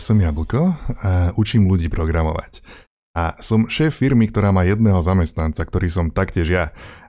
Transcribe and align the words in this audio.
som 0.00 0.18
Jablko 0.18 0.74
a 1.04 1.34
učím 1.34 1.66
ľudí 1.66 1.90
programovať. 1.92 2.62
A 3.18 3.34
som 3.42 3.66
šéf 3.66 3.98
firmy, 3.98 4.30
ktorá 4.30 4.54
má 4.54 4.62
jedného 4.62 5.02
zamestnanca, 5.02 5.66
ktorý 5.66 5.90
som 5.90 6.06
taktiež 6.14 6.48
ja. 6.54 6.64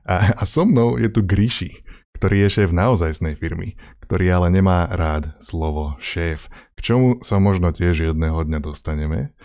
A, 0.10 0.34
a 0.42 0.44
so 0.46 0.66
mnou 0.66 0.98
je 0.98 1.06
tu 1.06 1.22
Gríši, 1.22 1.86
ktorý 2.18 2.50
je 2.50 2.62
šéf 2.62 2.70
naozajstnej 2.74 3.38
firmy, 3.38 3.78
ktorý 4.02 4.26
ale 4.34 4.48
nemá 4.50 4.90
rád 4.90 5.38
slovo 5.38 6.02
šéf, 6.02 6.50
k 6.74 6.80
čomu 6.82 7.22
sa 7.22 7.38
možno 7.38 7.70
tiež 7.70 8.10
jedného 8.10 8.42
dňa 8.42 8.60
dostaneme. 8.60 9.38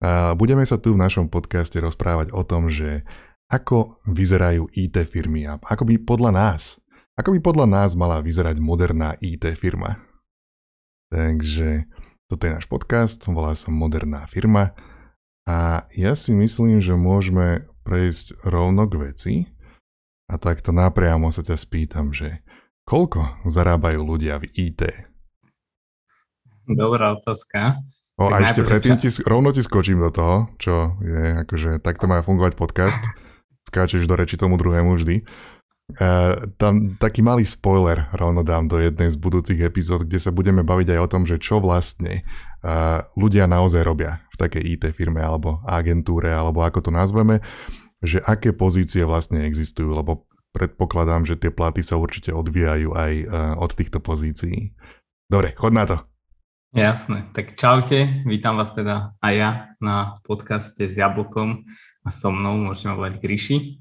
A 0.00 0.36
budeme 0.36 0.64
sa 0.68 0.76
tu 0.76 0.92
v 0.92 1.00
našom 1.00 1.32
podcaste 1.32 1.80
rozprávať 1.80 2.32
o 2.36 2.44
tom, 2.44 2.68
že 2.68 3.04
ako 3.50 3.98
vyzerajú 4.06 4.70
IT 4.76 4.96
firmy 5.10 5.48
a 5.48 5.58
ako 5.58 5.88
by 5.88 5.94
podľa 6.04 6.30
nás, 6.30 6.78
ako 7.18 7.36
by 7.36 7.40
podľa 7.42 7.66
nás 7.66 7.98
mala 7.98 8.22
vyzerať 8.22 8.62
moderná 8.62 9.18
IT 9.18 9.44
firma. 9.58 9.98
Takže 11.10 11.90
toto 12.30 12.46
je 12.46 12.54
náš 12.54 12.70
podcast, 12.70 13.26
volá 13.26 13.58
sa 13.58 13.74
Moderná 13.74 14.22
firma 14.30 14.70
a 15.50 15.82
ja 15.98 16.14
si 16.14 16.30
myslím, 16.30 16.78
že 16.78 16.94
môžeme 16.94 17.66
prejsť 17.82 18.46
rovno 18.46 18.86
k 18.86 18.94
veci 19.02 19.34
a 20.30 20.38
takto 20.38 20.70
napriamo 20.70 21.34
sa 21.34 21.42
ťa 21.42 21.58
spýtam, 21.58 22.14
že 22.14 22.46
koľko 22.86 23.42
zarábajú 23.50 24.06
ľudia 24.06 24.38
v 24.38 24.46
IT? 24.54 25.10
Dobrá 26.70 27.18
otázka. 27.18 27.82
O, 28.14 28.30
a 28.30 28.46
ešte 28.46 28.62
predtým 28.62 28.94
ti, 28.94 29.10
rovno 29.26 29.50
ti 29.50 29.66
skočím 29.66 29.98
do 29.98 30.14
toho, 30.14 30.54
čo 30.62 31.02
je, 31.02 31.42
akože 31.42 31.82
takto 31.82 32.06
má 32.06 32.22
fungovať 32.22 32.54
podcast. 32.54 33.02
Skáčeš 33.66 34.06
do 34.06 34.14
reči 34.14 34.38
tomu 34.38 34.54
druhému 34.54 34.94
vždy. 34.94 35.26
Uh, 35.98 36.50
tam 36.54 36.94
taký 37.00 37.24
malý 37.24 37.42
spoiler 37.42 38.06
rovno 38.14 38.46
dám 38.46 38.70
do 38.70 38.78
jednej 38.78 39.10
z 39.10 39.18
budúcich 39.18 39.58
epizód, 39.58 40.06
kde 40.06 40.22
sa 40.22 40.30
budeme 40.30 40.62
baviť 40.62 40.94
aj 40.94 41.00
o 41.02 41.10
tom, 41.10 41.22
že 41.26 41.42
čo 41.42 41.58
vlastne 41.58 42.22
uh, 42.62 43.02
ľudia 43.18 43.50
naozaj 43.50 43.82
robia 43.82 44.22
v 44.30 44.36
takej 44.38 44.62
IT 44.78 44.84
firme 44.94 45.18
alebo 45.18 45.58
agentúre, 45.66 46.30
alebo 46.30 46.62
ako 46.62 46.86
to 46.86 46.90
nazveme, 46.94 47.42
že 47.98 48.22
aké 48.22 48.54
pozície 48.54 49.02
vlastne 49.02 49.42
existujú, 49.42 49.90
lebo 49.90 50.30
predpokladám, 50.54 51.26
že 51.26 51.38
tie 51.38 51.50
platy 51.50 51.82
sa 51.82 51.98
určite 51.98 52.30
odvíjajú 52.30 52.94
aj 52.94 53.12
uh, 53.26 53.28
od 53.58 53.70
týchto 53.74 53.98
pozícií. 53.98 54.76
Dobre, 55.26 55.54
chod 55.58 55.74
na 55.74 55.86
to. 55.86 55.96
Jasné, 56.70 57.26
tak 57.34 57.58
čaute, 57.58 58.22
vítam 58.22 58.54
vás 58.54 58.70
teda 58.70 59.18
aj 59.18 59.34
ja 59.34 59.50
na 59.82 60.22
podcaste 60.22 60.86
s 60.86 60.94
Jablkom 60.94 61.66
a 62.06 62.08
so 62.14 62.30
mnou, 62.30 62.54
môžeme 62.62 62.94
volať 62.94 63.18
Gryši 63.18 63.79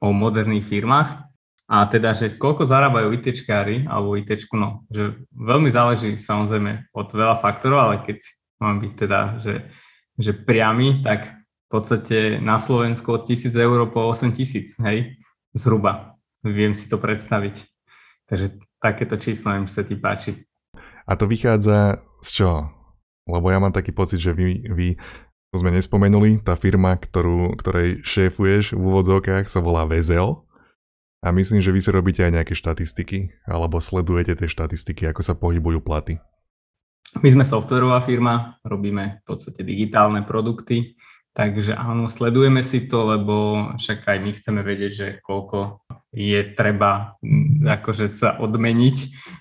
o 0.00 0.10
moderných 0.10 0.66
firmách. 0.66 1.30
A 1.70 1.86
teda, 1.86 2.10
že 2.18 2.34
koľko 2.34 2.66
zarábajú 2.66 3.14
ITčkári 3.14 3.86
alebo 3.86 4.18
ITčku, 4.18 4.58
no, 4.58 4.82
že 4.90 5.22
veľmi 5.30 5.70
záleží 5.70 6.18
samozrejme 6.18 6.90
od 6.90 7.08
veľa 7.14 7.38
faktorov, 7.38 7.78
ale 7.86 7.96
keď 8.02 8.18
mám 8.58 8.82
byť 8.82 8.92
teda, 8.98 9.20
že, 9.38 9.54
že 10.18 10.34
priamy, 10.34 10.98
tak 11.06 11.30
v 11.30 11.68
podstate 11.70 12.42
na 12.42 12.58
Slovensku 12.58 13.06
od 13.14 13.22
1000 13.22 13.54
eur 13.54 13.86
po 13.94 14.10
8000, 14.10 14.82
hej, 14.82 15.22
zhruba. 15.54 16.18
Viem 16.42 16.74
si 16.74 16.90
to 16.90 16.98
predstaviť. 16.98 17.62
Takže 18.26 18.58
takéto 18.82 19.14
číslo 19.14 19.54
im 19.54 19.70
sa 19.70 19.86
ti 19.86 19.94
páči. 19.94 20.42
A 21.06 21.14
to 21.14 21.30
vychádza 21.30 22.02
z 22.26 22.30
čoho? 22.34 22.60
Lebo 23.30 23.46
ja 23.54 23.62
mám 23.62 23.70
taký 23.70 23.94
pocit, 23.94 24.18
že 24.18 24.34
vy, 24.34 24.66
vy 24.74 24.88
to 25.50 25.58
sme 25.58 25.74
nespomenuli, 25.74 26.38
tá 26.38 26.54
firma, 26.54 26.94
ktorú, 26.94 27.58
ktorej 27.58 28.06
šéfuješ 28.06 28.78
v 28.78 28.82
úvodzovkách 28.86 29.50
sa 29.50 29.58
volá 29.58 29.82
VZL. 29.82 30.46
A 31.20 31.34
myslím, 31.36 31.60
že 31.60 31.74
vy 31.74 31.80
si 31.84 31.90
robíte 31.92 32.24
aj 32.24 32.32
nejaké 32.32 32.54
štatistiky, 32.56 33.34
alebo 33.44 33.82
sledujete 33.82 34.38
tie 34.38 34.48
štatistiky, 34.48 35.10
ako 35.10 35.20
sa 35.20 35.36
pohybujú 35.36 35.82
platy. 35.84 36.22
My 37.20 37.28
sme 37.34 37.44
softwarová 37.44 38.00
firma, 38.06 38.56
robíme 38.62 39.20
v 39.20 39.24
podstate 39.26 39.66
digitálne 39.66 40.22
produkty, 40.22 40.94
takže 41.34 41.74
áno, 41.74 42.06
sledujeme 42.06 42.62
si 42.62 42.86
to, 42.86 43.10
lebo 43.10 43.34
však 43.74 44.06
aj 44.06 44.18
my 44.22 44.30
chceme 44.32 44.60
vedieť, 44.62 44.92
že 44.94 45.06
koľko 45.20 45.82
je 46.14 46.40
treba 46.54 47.18
mm, 47.20 47.66
akože 47.82 48.06
sa 48.08 48.38
odmeniť. 48.38 48.96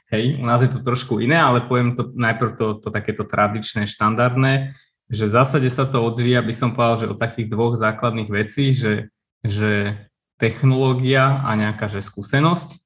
Hej, 0.09 0.41
u 0.41 0.45
nás 0.49 0.65
je 0.65 0.73
to 0.73 0.81
trošku 0.81 1.21
iné, 1.21 1.37
ale 1.37 1.69
poviem 1.69 1.93
to 1.93 2.09
najprv 2.11 2.51
to, 2.57 2.65
to 2.81 2.89
takéto 2.89 3.23
tradičné, 3.23 3.85
štandardné 3.85 4.73
že 5.09 5.25
v 5.25 5.35
zásade 5.35 5.69
sa 5.73 5.89
to 5.89 6.05
odvíja, 6.05 6.45
by 6.45 6.53
som 6.53 6.77
povedal, 6.77 7.05
že 7.05 7.11
od 7.11 7.17
takých 7.17 7.49
dvoch 7.49 7.75
základných 7.75 8.29
vecí, 8.29 8.77
že, 8.77 9.09
že 9.41 9.97
technológia 10.37 11.41
a 11.43 11.57
nejaká 11.57 11.89
že 11.89 12.05
skúsenosť 12.05 12.77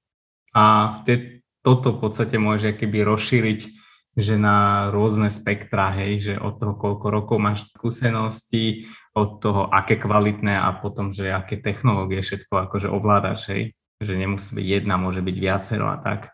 a 0.56 0.98
te, 1.04 1.44
toto 1.62 1.94
v 1.94 2.00
podstate 2.08 2.40
môže 2.40 2.72
keby 2.74 3.04
rozšíriť 3.04 3.84
že 4.14 4.38
na 4.38 4.90
rôzne 4.94 5.34
spektra, 5.34 5.90
hej, 5.98 6.22
že 6.22 6.34
od 6.38 6.62
toho, 6.62 6.78
koľko 6.78 7.06
rokov 7.10 7.38
máš 7.42 7.66
skúsenosti, 7.74 8.86
od 9.18 9.42
toho, 9.42 9.66
aké 9.74 9.98
kvalitné 9.98 10.54
a 10.54 10.70
potom, 10.78 11.10
že 11.10 11.34
aké 11.34 11.58
technológie 11.58 12.22
všetko 12.22 12.70
akože 12.70 12.94
ovládaš, 12.94 13.50
hej, 13.50 13.64
že 13.98 14.14
nemusí 14.14 14.54
byť 14.54 14.68
jedna, 14.70 15.02
môže 15.02 15.26
byť 15.26 15.36
viacero 15.42 15.90
a 15.90 15.98
tak. 15.98 16.30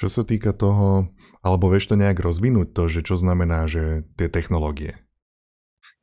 Čo 0.00 0.08
sa 0.10 0.22
týka 0.24 0.56
toho, 0.56 1.12
alebo 1.44 1.68
vieš 1.68 1.92
to 1.92 2.00
nejak 2.00 2.18
rozvinúť 2.18 2.72
to, 2.72 2.88
že 2.88 3.00
čo 3.04 3.20
znamená, 3.20 3.68
že 3.68 4.08
tie 4.16 4.32
technológie? 4.32 5.03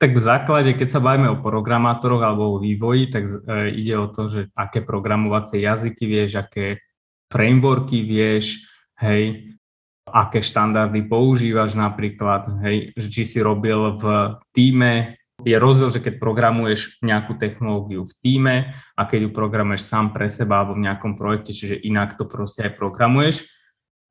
Tak 0.02 0.18
v 0.18 0.22
základe, 0.22 0.74
keď 0.74 0.98
sa 0.98 1.04
bavíme 1.04 1.30
o 1.30 1.42
programátoroch 1.42 2.22
alebo 2.26 2.58
o 2.58 2.62
vývoji, 2.62 3.14
tak 3.14 3.24
e, 3.30 3.76
ide 3.78 3.96
o 3.98 4.10
to, 4.10 4.30
že 4.30 4.42
aké 4.58 4.82
programovacie 4.82 5.62
jazyky 5.62 6.04
vieš, 6.10 6.42
aké 6.42 6.82
frameworky 7.30 8.02
vieš, 8.02 8.66
hej, 9.00 9.54
aké 10.10 10.42
štandardy 10.44 11.06
používaš 11.06 11.78
napríklad, 11.78 12.50
hej, 12.66 12.92
či 12.98 13.24
si 13.24 13.40
robil 13.40 13.96
v 14.02 14.36
týme, 14.52 15.22
je 15.42 15.58
rozdiel, 15.58 15.90
že 15.90 16.04
keď 16.04 16.22
programuješ 16.22 17.02
nejakú 17.02 17.38
technológiu 17.38 18.06
v 18.06 18.14
týme 18.22 18.56
a 18.94 19.02
keď 19.10 19.26
ju 19.26 19.30
programuješ 19.34 19.90
sám 19.90 20.14
pre 20.14 20.30
seba 20.30 20.62
alebo 20.62 20.78
v 20.78 20.86
nejakom 20.86 21.18
projekte, 21.18 21.54
čiže 21.54 21.82
inak 21.82 22.14
to 22.18 22.30
proste 22.30 22.70
aj 22.70 22.78
programuješ, 22.78 23.50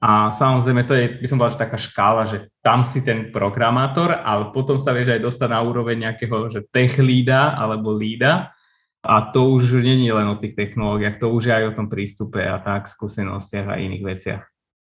a 0.00 0.32
samozrejme, 0.32 0.88
to 0.88 0.96
je, 0.96 1.04
by 1.20 1.26
som 1.28 1.36
povedal, 1.36 1.60
že 1.60 1.64
taká 1.68 1.76
škála, 1.76 2.22
že 2.24 2.48
tam 2.64 2.88
si 2.88 3.04
ten 3.04 3.28
programátor, 3.28 4.16
ale 4.16 4.48
potom 4.48 4.80
sa 4.80 4.96
vieš 4.96 5.12
aj 5.12 5.20
dostať 5.20 5.48
na 5.52 5.60
úroveň 5.60 6.08
nejakého 6.08 6.48
že 6.48 6.64
tech 6.72 6.96
lída 6.96 7.52
alebo 7.52 7.92
lída. 7.92 8.56
A 9.04 9.28
to 9.28 9.52
už 9.52 9.80
není 9.80 10.08
len 10.08 10.28
o 10.28 10.40
tých 10.40 10.56
technológiách, 10.56 11.20
to 11.20 11.28
už 11.32 11.48
je 11.48 11.52
aj 11.52 11.64
o 11.72 11.76
tom 11.76 11.88
prístupe 11.88 12.40
a 12.40 12.60
tak, 12.60 12.88
skúsenostiach 12.88 13.76
a 13.76 13.80
iných 13.80 14.04
veciach. 14.04 14.44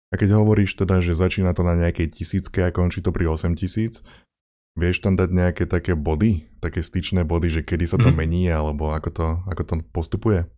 A 0.09 0.15
keď 0.17 0.41
hovoríš 0.41 0.77
teda, 0.77 1.01
že 1.05 1.17
začína 1.17 1.53
to 1.53 1.61
na 1.65 1.77
nejakej 1.77 2.13
tisícke 2.13 2.65
a 2.65 2.73
končí 2.73 3.05
to 3.05 3.13
pri 3.13 3.29
8 3.29 3.53
tisíc, 3.57 4.01
vieš 4.77 5.05
tam 5.05 5.17
dať 5.17 5.29
nejaké 5.29 5.65
také 5.69 5.93
body, 5.93 6.49
také 6.65 6.81
styčné 6.81 7.29
body, 7.29 7.49
že 7.53 7.61
kedy 7.65 7.85
sa 7.85 8.01
to 8.01 8.09
mm. 8.09 8.17
mení, 8.17 8.49
alebo 8.49 8.97
ako 8.97 9.09
to, 9.13 9.27
ako 9.45 9.63
to 9.65 9.75
postupuje? 9.93 10.49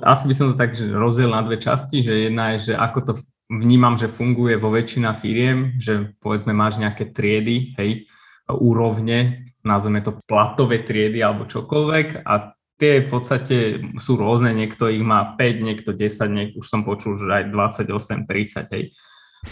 Asi 0.00 0.24
by 0.24 0.34
som 0.36 0.46
to 0.52 0.56
tak 0.56 0.72
rozdiel 0.80 1.28
na 1.28 1.44
dve 1.44 1.60
časti, 1.60 2.00
že 2.00 2.32
jedna 2.32 2.56
je, 2.56 2.72
že 2.72 2.74
ako 2.80 2.98
to 3.04 3.12
vnímam, 3.50 3.98
že 3.98 4.06
funguje 4.06 4.54
vo 4.54 4.70
väčšina 4.70 5.10
firiem, 5.18 5.82
že 5.82 6.14
povedzme 6.22 6.54
máš 6.54 6.78
nejaké 6.78 7.10
triedy, 7.10 7.74
hej, 7.74 8.06
úrovne, 8.46 9.50
nazveme 9.66 10.00
to 10.00 10.16
platové 10.24 10.86
triedy 10.86 11.18
alebo 11.20 11.50
čokoľvek 11.50 12.22
a 12.22 12.54
tie 12.80 13.04
v 13.04 13.08
podstate 13.12 13.56
sú 14.00 14.16
rôzne, 14.16 14.56
niekto 14.56 14.88
ich 14.88 15.04
má 15.04 15.36
5, 15.36 15.66
niekto 15.66 15.92
10, 15.92 16.32
niek- 16.32 16.56
už 16.56 16.64
som 16.64 16.80
počul, 16.80 17.20
že 17.20 17.28
aj 17.28 17.44
28, 17.52 18.24
30, 18.24 18.72
hej. 18.72 18.84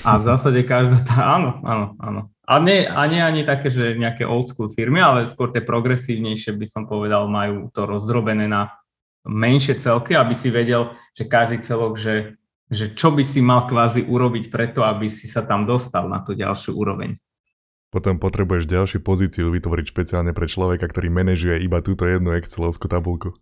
A 0.05 0.17
v 0.17 0.23
zásade 0.25 0.61
každá 0.65 1.01
tá, 1.05 1.37
áno, 1.37 1.61
áno, 1.65 1.87
áno. 2.01 2.21
A 2.49 2.57
nie, 2.61 2.89
a 2.89 3.05
nie 3.05 3.21
ani 3.21 3.45
také, 3.45 3.69
že 3.69 4.01
nejaké 4.01 4.25
old 4.25 4.49
school 4.49 4.73
firmy, 4.73 5.05
ale 5.05 5.29
skôr 5.29 5.53
tie 5.53 5.61
progresívnejšie 5.61 6.57
by 6.57 6.67
som 6.69 6.89
povedal, 6.89 7.29
majú 7.29 7.69
to 7.73 7.85
rozdrobené 7.85 8.49
na 8.49 8.73
menšie 9.29 9.77
celky, 9.77 10.17
aby 10.17 10.33
si 10.33 10.49
vedel, 10.49 10.97
že 11.13 11.29
každý 11.29 11.61
celok, 11.61 12.01
že 12.01 12.38
že 12.69 12.93
čo 12.93 13.13
by 13.13 13.25
si 13.25 13.41
mal 13.41 13.65
kvázi 13.65 14.05
urobiť 14.05 14.53
preto, 14.53 14.85
aby 14.85 15.09
si 15.09 15.25
sa 15.25 15.45
tam 15.45 15.65
dostal 15.65 16.07
na 16.09 16.21
tú 16.21 16.37
ďalšiu 16.37 16.77
úroveň. 16.77 17.17
Potom 17.89 18.21
potrebuješ 18.21 18.69
ďalšiu 18.69 19.01
pozíciu 19.01 19.49
vytvoriť 19.49 19.87
špeciálne 19.89 20.37
pre 20.37 20.45
človeka, 20.45 20.85
ktorý 20.93 21.09
manažuje 21.09 21.65
iba 21.65 21.81
túto 21.81 22.05
jednu 22.05 22.37
Excelovskú 22.37 22.85
tabulku. 22.85 23.33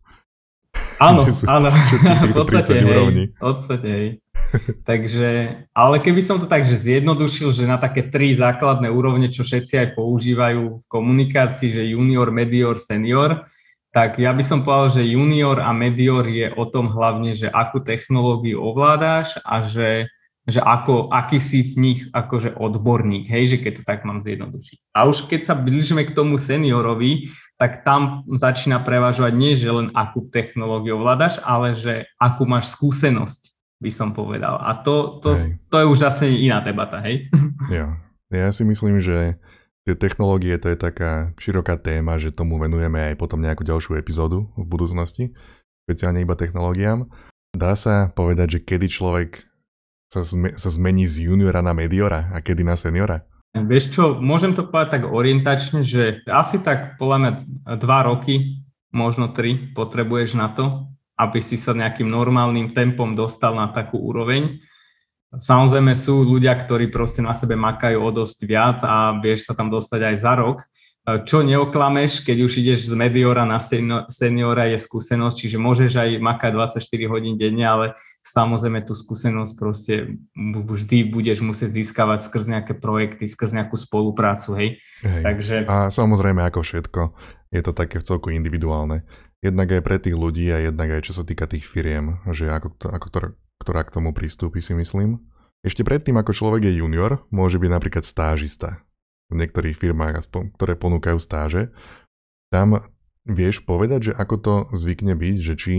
Áno, 1.02 1.26
áno, 1.56 1.69
v 1.75 2.32
podstate, 2.32 2.78
hej, 2.87 3.34
v 3.34 3.40
podstate, 3.43 3.88
hej. 3.88 4.08
Takže, 4.88 5.31
ale 5.75 5.96
keby 5.99 6.20
som 6.22 6.38
to 6.38 6.46
tak, 6.46 6.62
že 6.62 6.79
zjednodušil, 6.79 7.50
že 7.50 7.67
na 7.67 7.76
také 7.76 8.06
tri 8.06 8.32
základné 8.32 8.87
úrovne, 8.87 9.29
čo 9.29 9.43
všetci 9.43 9.75
aj 9.82 9.88
používajú 9.99 10.62
v 10.79 10.87
komunikácii, 10.87 11.75
že 11.75 11.93
junior, 11.93 12.31
medior, 12.31 12.79
senior, 12.79 13.50
tak 13.96 14.20
ja 14.20 14.37
by 14.37 14.44
som 14.44 14.60
povedal, 14.60 15.00
že 15.00 15.08
junior 15.08 15.56
a 15.56 15.72
medior 15.72 16.28
je 16.28 16.52
o 16.52 16.69
tom 16.69 16.93
hlavne, 16.93 17.32
že 17.32 17.48
akú 17.48 17.81
technológiu 17.81 18.60
ovládáš 18.60 19.40
a 19.40 19.64
že, 19.64 20.12
že 20.44 20.60
ako, 20.60 21.08
aký 21.08 21.40
si 21.40 21.64
v 21.64 21.75
nich 21.81 22.00
akože 22.12 22.60
odborník, 22.60 23.25
hej, 23.25 23.56
že 23.56 23.58
keď 23.64 23.72
to 23.81 23.82
tak 23.88 24.04
mám 24.04 24.20
zjednodušiť. 24.20 24.93
A 24.93 25.08
už 25.08 25.25
keď 25.32 25.48
sa 25.48 25.56
blížime 25.56 26.04
k 26.04 26.12
tomu 26.12 26.37
seniorovi, 26.37 27.32
tak 27.56 27.88
tam 27.88 28.28
začína 28.28 28.84
prevažovať 28.84 29.32
nie, 29.32 29.56
že 29.56 29.72
len 29.72 29.88
akú 29.96 30.28
technológiu 30.28 31.00
ovládaš, 31.00 31.40
ale 31.40 31.72
že 31.72 32.04
akú 32.20 32.44
máš 32.44 32.76
skúsenosť, 32.76 33.56
by 33.81 33.88
som 33.88 34.12
povedal. 34.12 34.60
A 34.60 34.76
to, 34.76 35.25
to, 35.25 35.32
to 35.72 35.76
je 35.81 35.87
už 35.88 36.04
zase 36.04 36.28
iná 36.28 36.60
debata, 36.60 37.00
hej? 37.00 37.32
Ja. 37.72 37.96
Ja 38.26 38.50
si 38.50 38.66
myslím, 38.66 38.98
že 38.98 39.38
tie 39.86 39.94
technológie 39.94 40.58
to 40.58 40.66
je 40.74 40.78
taká 40.78 41.30
široká 41.38 41.78
téma, 41.78 42.18
že 42.18 42.34
tomu 42.34 42.58
venujeme 42.58 43.14
aj 43.14 43.14
potom 43.14 43.38
nejakú 43.38 43.62
ďalšiu 43.62 43.94
epizódu 43.94 44.50
v 44.58 44.66
budúcnosti, 44.66 45.30
špeciálne 45.86 46.26
iba 46.26 46.34
technológiám. 46.34 47.06
Dá 47.54 47.78
sa 47.78 48.10
povedať, 48.10 48.58
že 48.58 48.64
kedy 48.66 48.86
človek 48.90 49.46
sa, 50.10 50.26
zme, 50.26 50.58
sa 50.58 50.68
zmení 50.68 51.06
z 51.06 51.30
juniora 51.30 51.62
na 51.62 51.70
mediora 51.72 52.28
a 52.34 52.42
kedy 52.42 52.66
na 52.66 52.74
seniora? 52.74 53.22
Vieš 53.56 53.94
čo, 53.94 54.04
môžem 54.20 54.52
to 54.52 54.68
povedať 54.68 55.00
tak 55.00 55.04
orientačne, 55.08 55.80
že 55.80 56.20
asi 56.28 56.60
tak 56.60 57.00
podľa 57.00 57.16
mňa 57.16 57.32
dva 57.80 58.04
roky, 58.04 58.60
možno 58.92 59.32
tri 59.32 59.72
potrebuješ 59.72 60.36
na 60.36 60.52
to, 60.52 60.84
aby 61.16 61.40
si 61.40 61.56
sa 61.56 61.72
nejakým 61.72 62.04
normálnym 62.04 62.76
tempom 62.76 63.16
dostal 63.16 63.56
na 63.56 63.72
takú 63.72 63.96
úroveň. 63.96 64.60
Samozrejme 65.34 65.99
sú 65.99 66.23
ľudia, 66.23 66.55
ktorí 66.55 66.87
proste 66.88 67.20
na 67.20 67.34
sebe 67.34 67.58
makajú 67.58 67.99
o 67.99 68.11
dosť 68.14 68.38
viac 68.46 68.78
a 68.87 69.19
vieš 69.19 69.50
sa 69.50 69.58
tam 69.58 69.69
dostať 69.69 70.00
aj 70.12 70.17
za 70.23 70.32
rok, 70.38 70.58
čo 71.06 71.46
neoklameš, 71.46 72.26
keď 72.26 72.50
už 72.50 72.52
ideš 72.58 72.90
z 72.90 72.94
mediora 72.99 73.46
na 73.46 73.62
seniora 74.11 74.67
je 74.75 74.75
skúsenosť, 74.75 75.37
čiže 75.38 75.55
môžeš 75.55 75.93
aj 76.02 76.11
makať 76.19 76.50
24 76.82 76.82
hodín 77.06 77.38
denne, 77.38 77.62
ale 77.62 77.87
samozrejme 78.26 78.82
tú 78.82 78.99
skúsenosť 78.99 79.52
proste 79.55 80.19
vždy 80.34 81.06
budeš 81.06 81.46
musieť 81.46 81.79
získavať 81.79 82.26
skrz 82.26 82.44
nejaké 82.50 82.75
projekty, 82.75 83.31
skrz 83.31 83.55
nejakú 83.55 83.79
spoluprácu, 83.79 84.58
hej. 84.58 84.69
hej. 85.06 85.22
Takže... 85.22 85.56
A 85.70 85.94
samozrejme 85.94 86.43
ako 86.43 86.67
všetko, 86.67 87.14
je 87.55 87.62
to 87.62 87.70
také 87.70 88.02
v 88.02 88.06
celku 88.11 88.34
individuálne. 88.34 89.06
Jednak 89.46 89.79
aj 89.79 89.82
pre 89.87 90.02
tých 90.02 90.19
ľudí 90.19 90.50
a 90.50 90.58
jednak 90.58 90.90
aj 90.90 91.06
čo 91.06 91.14
sa 91.14 91.22
týka 91.22 91.46
tých 91.46 91.70
firiem, 91.70 92.19
že 92.34 92.50
ako, 92.50 92.82
to, 92.82 92.87
ako 92.90 93.06
to, 93.14 93.19
ktorá 93.61 93.85
k 93.87 93.94
tomu 93.97 94.11
pristúpi 94.17 94.61
si 94.61 94.76
myslím. 94.76 95.20
Ešte 95.64 95.82
predtým, 95.82 96.14
ako 96.20 96.31
človek 96.37 96.70
je 96.70 96.79
junior, 96.79 97.26
môže 97.35 97.58
byť 97.58 97.70
napríklad 97.73 98.05
stážista 98.06 98.87
v 99.32 99.43
niektorých 99.43 99.75
firmách, 99.75 100.23
aspoň, 100.23 100.55
ktoré 100.55 100.79
ponúkajú 100.79 101.19
stáže, 101.19 101.75
tam 102.55 102.87
vieš 103.26 103.67
povedať, 103.67 104.11
že 104.11 104.12
ako 104.14 104.35
to 104.38 104.55
zvykne 104.79 105.19
byť, 105.19 105.37
že 105.43 105.55
či 105.58 105.75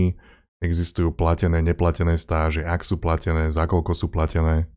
existujú 0.60 1.14
platené, 1.16 1.64
neplatené 1.64 2.20
stáže, 2.20 2.60
ak 2.60 2.84
sú 2.84 3.00
platené, 3.00 3.48
za 3.48 3.64
koľko 3.64 3.96
sú 3.96 4.12
platené? 4.12 4.68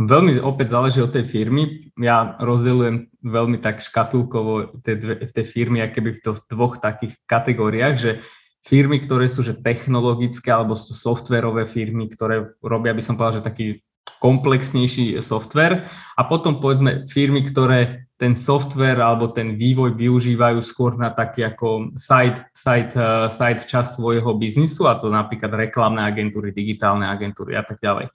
Veľmi 0.00 0.40
opäť 0.40 0.72
záleží 0.72 1.04
od 1.04 1.12
tej 1.12 1.28
firmy. 1.28 1.92
Ja 2.00 2.38
rozdeľujem 2.40 3.20
veľmi 3.20 3.60
tak 3.60 3.84
škatulkovo 3.84 4.80
v 4.80 5.32
tej 5.34 5.44
firmy, 5.44 5.84
aké 5.84 6.00
by 6.00 6.16
v 6.16 6.40
dvoch 6.48 6.80
takých 6.80 7.20
kategóriách, 7.28 7.94
že 8.00 8.10
firmy, 8.64 9.00
ktoré 9.00 9.26
sú 9.26 9.40
že 9.40 9.56
technologické 9.56 10.52
alebo 10.52 10.76
sú 10.76 10.92
softverové 10.92 11.64
firmy, 11.64 12.08
ktoré 12.12 12.56
robia, 12.60 12.92
by 12.92 13.02
som 13.02 13.16
povedal, 13.16 13.40
že 13.40 13.48
taký 13.48 13.66
komplexnejší 14.20 15.16
software 15.24 15.88
a 16.12 16.22
potom 16.28 16.60
povedzme 16.60 17.08
firmy, 17.08 17.40
ktoré 17.40 18.10
ten 18.20 18.36
software 18.36 19.00
alebo 19.00 19.32
ten 19.32 19.56
vývoj 19.56 19.96
využívajú 19.96 20.60
skôr 20.60 21.00
na 21.00 21.08
taký 21.08 21.48
ako 21.48 21.96
side, 21.96 22.44
side, 22.52 22.92
uh, 23.00 23.32
side 23.32 23.64
čas 23.64 23.96
svojho 23.96 24.36
biznisu 24.36 24.84
a 24.84 25.00
to 25.00 25.08
napríklad 25.08 25.48
reklamné 25.56 26.04
agentúry, 26.04 26.52
digitálne 26.52 27.08
agentúry 27.08 27.56
a 27.56 27.64
tak 27.64 27.80
ďalej 27.80 28.12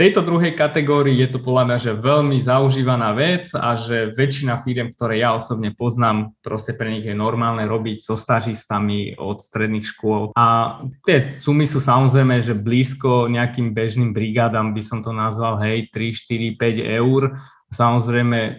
tejto 0.00 0.24
druhej 0.24 0.56
kategórii 0.56 1.20
je 1.20 1.28
to 1.28 1.44
podľa 1.44 1.64
mňa 1.68 1.78
že 1.84 1.92
veľmi 1.92 2.40
zaužívaná 2.40 3.12
vec 3.12 3.52
a 3.52 3.76
že 3.76 4.08
väčšina 4.16 4.56
firiem, 4.64 4.88
ktoré 4.88 5.20
ja 5.20 5.36
osobne 5.36 5.76
poznám, 5.76 6.32
proste 6.40 6.72
pre 6.72 6.88
nich 6.88 7.04
je 7.04 7.12
normálne 7.12 7.68
robiť 7.68 8.00
so 8.00 8.16
stažistami 8.16 9.20
od 9.20 9.44
stredných 9.44 9.84
škôl. 9.84 10.32
A 10.32 10.80
tie 11.04 11.28
sumy 11.28 11.68
sú 11.68 11.84
samozrejme, 11.84 12.40
že 12.40 12.56
blízko 12.56 13.28
nejakým 13.28 13.76
bežným 13.76 14.16
brigádam 14.16 14.72
by 14.72 14.80
som 14.80 15.04
to 15.04 15.12
nazval, 15.12 15.60
hej, 15.60 15.92
3, 15.92 16.56
4, 16.56 16.56
5 16.56 16.96
eur. 17.04 17.36
Samozrejme, 17.68 18.38
e, 18.40 18.52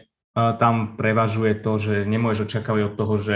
tam 0.62 0.94
prevažuje 0.94 1.58
to, 1.58 1.82
že 1.82 2.06
nemôžeš 2.06 2.46
očakávať 2.46 2.82
od 2.86 2.94
toho, 2.94 3.16
že 3.18 3.36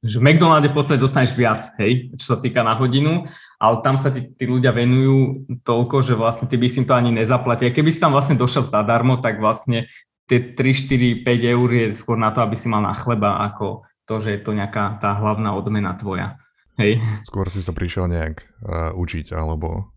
že 0.00 0.16
v 0.16 0.24
McDonalde 0.24 0.72
v 0.72 0.76
podstate 0.80 0.96
dostaneš 0.96 1.36
viac, 1.36 1.60
hej, 1.76 2.08
čo 2.16 2.32
sa 2.32 2.36
týka 2.40 2.64
na 2.64 2.72
hodinu, 2.72 3.28
ale 3.60 3.76
tam 3.84 4.00
sa 4.00 4.08
tí, 4.08 4.32
tí 4.32 4.48
ľudia 4.48 4.72
venujú 4.72 5.44
toľko, 5.60 6.00
že 6.00 6.16
vlastne 6.16 6.48
ty 6.48 6.56
by 6.56 6.66
si 6.72 6.80
im 6.80 6.88
to 6.88 6.96
ani 6.96 7.12
nezaplatil. 7.12 7.68
Keby 7.68 7.92
si 7.92 8.00
tam 8.00 8.16
vlastne 8.16 8.40
došiel 8.40 8.64
zadarmo, 8.64 9.20
tak 9.20 9.36
vlastne 9.36 9.92
tie 10.24 10.56
3, 10.56 10.56
4, 10.56 11.20
5 11.20 11.52
eur 11.52 11.68
je 11.68 11.86
skôr 11.92 12.16
na 12.16 12.32
to, 12.32 12.40
aby 12.40 12.56
si 12.56 12.72
mal 12.72 12.80
na 12.80 12.96
chleba, 12.96 13.44
ako 13.52 13.84
to, 14.08 14.24
že 14.24 14.38
je 14.38 14.40
to 14.40 14.56
nejaká 14.56 14.96
tá 15.04 15.12
hlavná 15.20 15.52
odmena 15.52 15.92
tvoja. 16.00 16.40
Hej. 16.80 17.04
Skôr 17.28 17.52
si 17.52 17.60
sa 17.60 17.76
prišiel 17.76 18.08
nejak 18.08 18.40
uh, 18.64 18.96
učiť, 18.96 19.36
alebo 19.36 19.92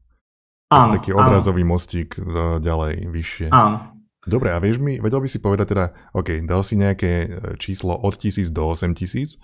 áno, 0.68 1.00
taký 1.00 1.16
odrazový 1.16 1.64
áno. 1.64 1.80
mostík 1.80 2.20
uh, 2.20 2.60
ďalej, 2.60 3.08
vyššie. 3.08 3.48
Áno. 3.56 3.94
Dobre, 4.24 4.56
a 4.56 4.58
vieš 4.60 4.80
mi, 4.80 5.04
vedel 5.04 5.20
by 5.20 5.28
si 5.28 5.44
povedať 5.44 5.76
teda, 5.76 5.86
OK, 6.16 6.48
dal 6.48 6.64
si 6.64 6.80
nejaké 6.80 7.12
e, 7.12 7.28
číslo 7.60 7.92
od 7.92 8.16
1000 8.16 8.56
do 8.56 8.72
8000, 8.72 9.36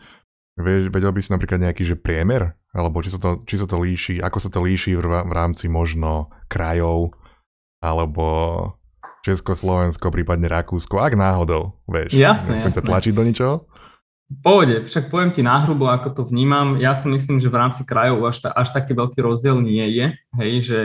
Vedel 0.60 1.12
by 1.16 1.22
si 1.24 1.32
napríklad 1.32 1.60
nejaký 1.64 1.88
že 1.88 1.96
priemer? 1.96 2.54
Alebo 2.76 3.00
či 3.00 3.16
sa 3.16 3.20
to, 3.20 3.42
či 3.48 3.56
sa 3.56 3.66
to 3.66 3.80
líši, 3.80 4.20
ako 4.20 4.38
sa 4.38 4.50
to 4.52 4.60
líši 4.62 4.94
v, 5.00 5.02
v 5.02 5.34
rámci 5.34 5.72
možno 5.72 6.30
krajov, 6.52 7.16
alebo 7.80 8.26
Československo, 9.24 10.12
prípadne 10.12 10.52
Rakúsko, 10.52 11.00
ak 11.00 11.16
náhodou, 11.16 11.80
vieš. 11.88 12.16
Jasne, 12.16 12.60
Nechcem 12.60 12.72
jasne. 12.76 12.88
tlačiť 12.88 13.14
do 13.16 13.24
ničoho? 13.24 13.56
Pohode, 14.30 14.86
však 14.86 15.10
poviem 15.10 15.34
ti 15.34 15.42
náhrubo, 15.42 15.90
ako 15.90 16.14
to 16.14 16.22
vnímam. 16.30 16.78
Ja 16.78 16.94
si 16.94 17.10
myslím, 17.10 17.42
že 17.42 17.50
v 17.50 17.58
rámci 17.58 17.82
krajov 17.82 18.22
až, 18.30 18.46
ta, 18.46 18.54
až 18.54 18.70
taký 18.70 18.94
veľký 18.94 19.26
rozdiel 19.26 19.58
nie 19.58 19.82
je, 19.90 20.06
hej, 20.38 20.54
že 20.62 20.80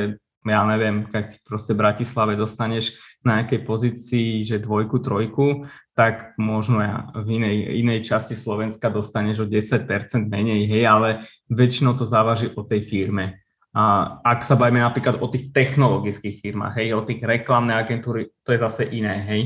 ja 0.49 0.61
neviem, 0.65 1.05
keď 1.09 1.45
proste 1.45 1.77
v 1.77 1.85
Bratislave 1.85 2.41
dostaneš 2.41 2.97
na 3.25 3.43
nejakej 3.43 3.61
pozícii, 3.65 4.45
že 4.45 4.61
dvojku, 4.61 5.01
trojku, 5.01 5.65
tak 5.97 6.37
možno 6.37 6.85
ja 6.85 7.11
v 7.17 7.41
inej, 7.41 7.57
inej 7.81 8.01
časti 8.05 8.37
Slovenska 8.37 8.93
dostaneš 8.93 9.45
o 9.45 9.51
10% 9.51 9.89
menej, 10.29 10.69
hej, 10.69 10.85
ale 10.85 11.09
väčšinou 11.49 11.97
to 11.97 12.05
závaží 12.05 12.53
o 12.53 12.63
tej 12.63 12.85
firme. 12.85 13.45
A 13.75 14.17
ak 14.23 14.47
sa 14.47 14.55
bavíme 14.55 14.79
napríklad 14.79 15.19
o 15.19 15.27
tých 15.27 15.51
technologických 15.51 16.39
firmách, 16.39 16.79
hej, 16.79 16.95
o 16.95 17.03
tých 17.03 17.25
reklamné 17.27 17.75
agentúry, 17.75 18.31
to 18.47 18.55
je 18.55 18.63
zase 18.63 18.87
iné, 18.87 19.19
hej. 19.27 19.43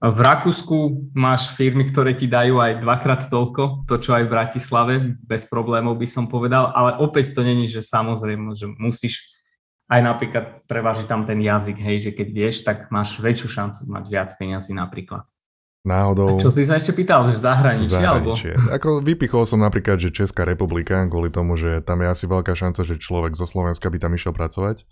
V 0.00 0.16
Rakúsku 0.16 1.12
máš 1.12 1.52
firmy, 1.52 1.84
ktoré 1.84 2.16
ti 2.16 2.24
dajú 2.24 2.56
aj 2.56 2.80
dvakrát 2.80 3.20
toľko, 3.28 3.84
to 3.84 4.00
čo 4.00 4.16
aj 4.16 4.24
v 4.24 4.32
Bratislave, 4.32 4.94
bez 5.20 5.44
problémov 5.44 6.00
by 6.00 6.08
som 6.08 6.24
povedal, 6.24 6.72
ale 6.72 6.96
opäť 7.04 7.36
to 7.36 7.44
není, 7.44 7.68
že 7.68 7.84
samozrejme, 7.84 8.56
že 8.56 8.64
musíš 8.80 9.39
aj 9.90 10.00
napríklad 10.06 10.44
preváži 10.70 11.04
tam 11.10 11.26
ten 11.26 11.42
jazyk, 11.42 11.76
hej, 11.82 11.96
že 12.08 12.10
keď 12.14 12.28
vieš, 12.30 12.62
tak 12.62 12.94
máš 12.94 13.18
väčšiu 13.18 13.48
šancu 13.50 13.80
mať 13.90 14.04
viac 14.06 14.30
peniazy 14.38 14.70
napríklad. 14.70 15.26
Náhodou... 15.80 16.36
A 16.36 16.42
čo 16.44 16.52
si 16.52 16.68
sa 16.68 16.76
ešte 16.76 16.92
pýtal, 16.92 17.24
že 17.32 17.40
zahraničie? 17.40 17.98
Zahraničie. 17.98 18.52
Alebo? 18.52 18.76
Ako 18.76 18.88
vypichol 19.00 19.48
som 19.48 19.64
napríklad, 19.64 19.96
že 19.96 20.12
Česká 20.12 20.44
republika, 20.44 21.00
kvôli 21.08 21.32
tomu, 21.32 21.56
že 21.56 21.80
tam 21.80 22.04
je 22.04 22.08
asi 22.12 22.28
veľká 22.28 22.52
šanca, 22.52 22.84
že 22.84 23.00
človek 23.00 23.32
zo 23.32 23.48
Slovenska 23.48 23.88
by 23.88 23.96
tam 23.96 24.12
išiel 24.12 24.36
pracovať. 24.36 24.84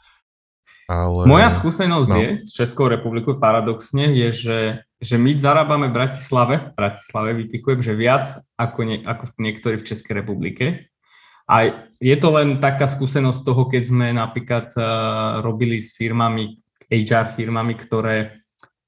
Ale... 0.89 1.29
Moja 1.29 1.53
skúsenosť 1.53 2.09
no. 2.09 2.17
je 2.17 2.29
s 2.41 2.57
Českou 2.57 2.89
republikou 2.89 3.37
paradoxne, 3.37 4.09
je, 4.17 4.29
že, 4.33 4.59
že 5.05 5.21
my 5.21 5.37
zarábame 5.37 5.93
v 5.93 5.97
Bratislave, 6.01 6.73
v 6.73 6.75
Bratislave 6.81 7.37
vypichujem, 7.37 7.85
že 7.85 7.93
viac 7.93 8.25
ako, 8.57 8.81
nie, 8.89 9.05
ako 9.05 9.29
niektorí 9.37 9.77
v 9.77 9.85
Českej 9.85 10.25
republike. 10.25 10.89
A 11.49 11.89
je 11.97 12.17
to 12.21 12.29
len 12.31 12.61
taká 12.61 12.85
skúsenosť 12.85 13.41
toho, 13.41 13.63
keď 13.67 13.83
sme 13.89 14.13
napríklad 14.13 14.69
uh, 14.77 14.85
robili 15.41 15.81
s 15.81 15.97
firmami, 15.97 16.61
HR 16.93 17.33
firmami, 17.33 17.75
ktoré 17.75 18.37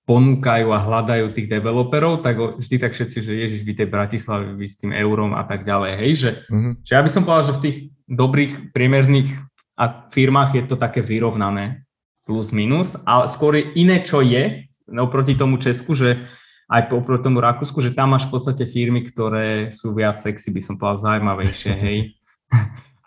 ponúkajú 0.05 0.75
a 0.75 0.83
hľadajú 0.83 1.31
tých 1.31 1.47
developerov, 1.47 2.27
tak 2.27 2.35
vždy 2.59 2.77
tak 2.83 2.93
všetci, 2.99 3.19
že 3.23 3.33
ježiš, 3.47 3.63
vy 3.63 3.73
tej 3.79 3.89
Bratislave, 3.89 4.59
vy 4.59 4.67
s 4.67 4.83
tým 4.83 4.91
eurom 4.91 5.39
a 5.39 5.47
tak 5.47 5.63
ďalej, 5.63 5.93
hej, 6.03 6.13
že, 6.19 6.31
mm-hmm. 6.51 6.73
že 6.83 6.93
ja 6.99 7.03
by 7.05 7.11
som 7.11 7.23
povedal, 7.23 7.47
že 7.47 7.57
v 7.57 7.65
tých 7.65 7.79
dobrých 8.11 8.75
priemerných 8.75 9.31
a 9.79 10.11
firmách 10.11 10.51
je 10.59 10.65
to 10.67 10.75
také 10.75 10.99
vyrovnané 10.99 11.87
plus 12.27 12.51
minus, 12.51 12.99
ale 13.07 13.31
skôr 13.31 13.55
iné, 13.75 14.03
čo 14.03 14.19
je 14.19 14.67
oproti 14.91 15.39
tomu 15.39 15.63
Česku, 15.63 15.95
že 15.95 16.27
aj 16.71 16.91
oproti 16.91 17.31
tomu 17.31 17.39
Rakúsku, 17.39 17.79
že 17.79 17.95
tam 17.95 18.15
máš 18.15 18.27
v 18.27 18.35
podstate 18.35 18.67
firmy, 18.67 19.07
ktoré 19.07 19.71
sú 19.71 19.95
viac 19.95 20.19
sexy, 20.19 20.51
by 20.51 20.63
som 20.63 20.75
povedal, 20.75 21.15
zaujímavejšie, 21.15 21.73
hej. 21.75 21.99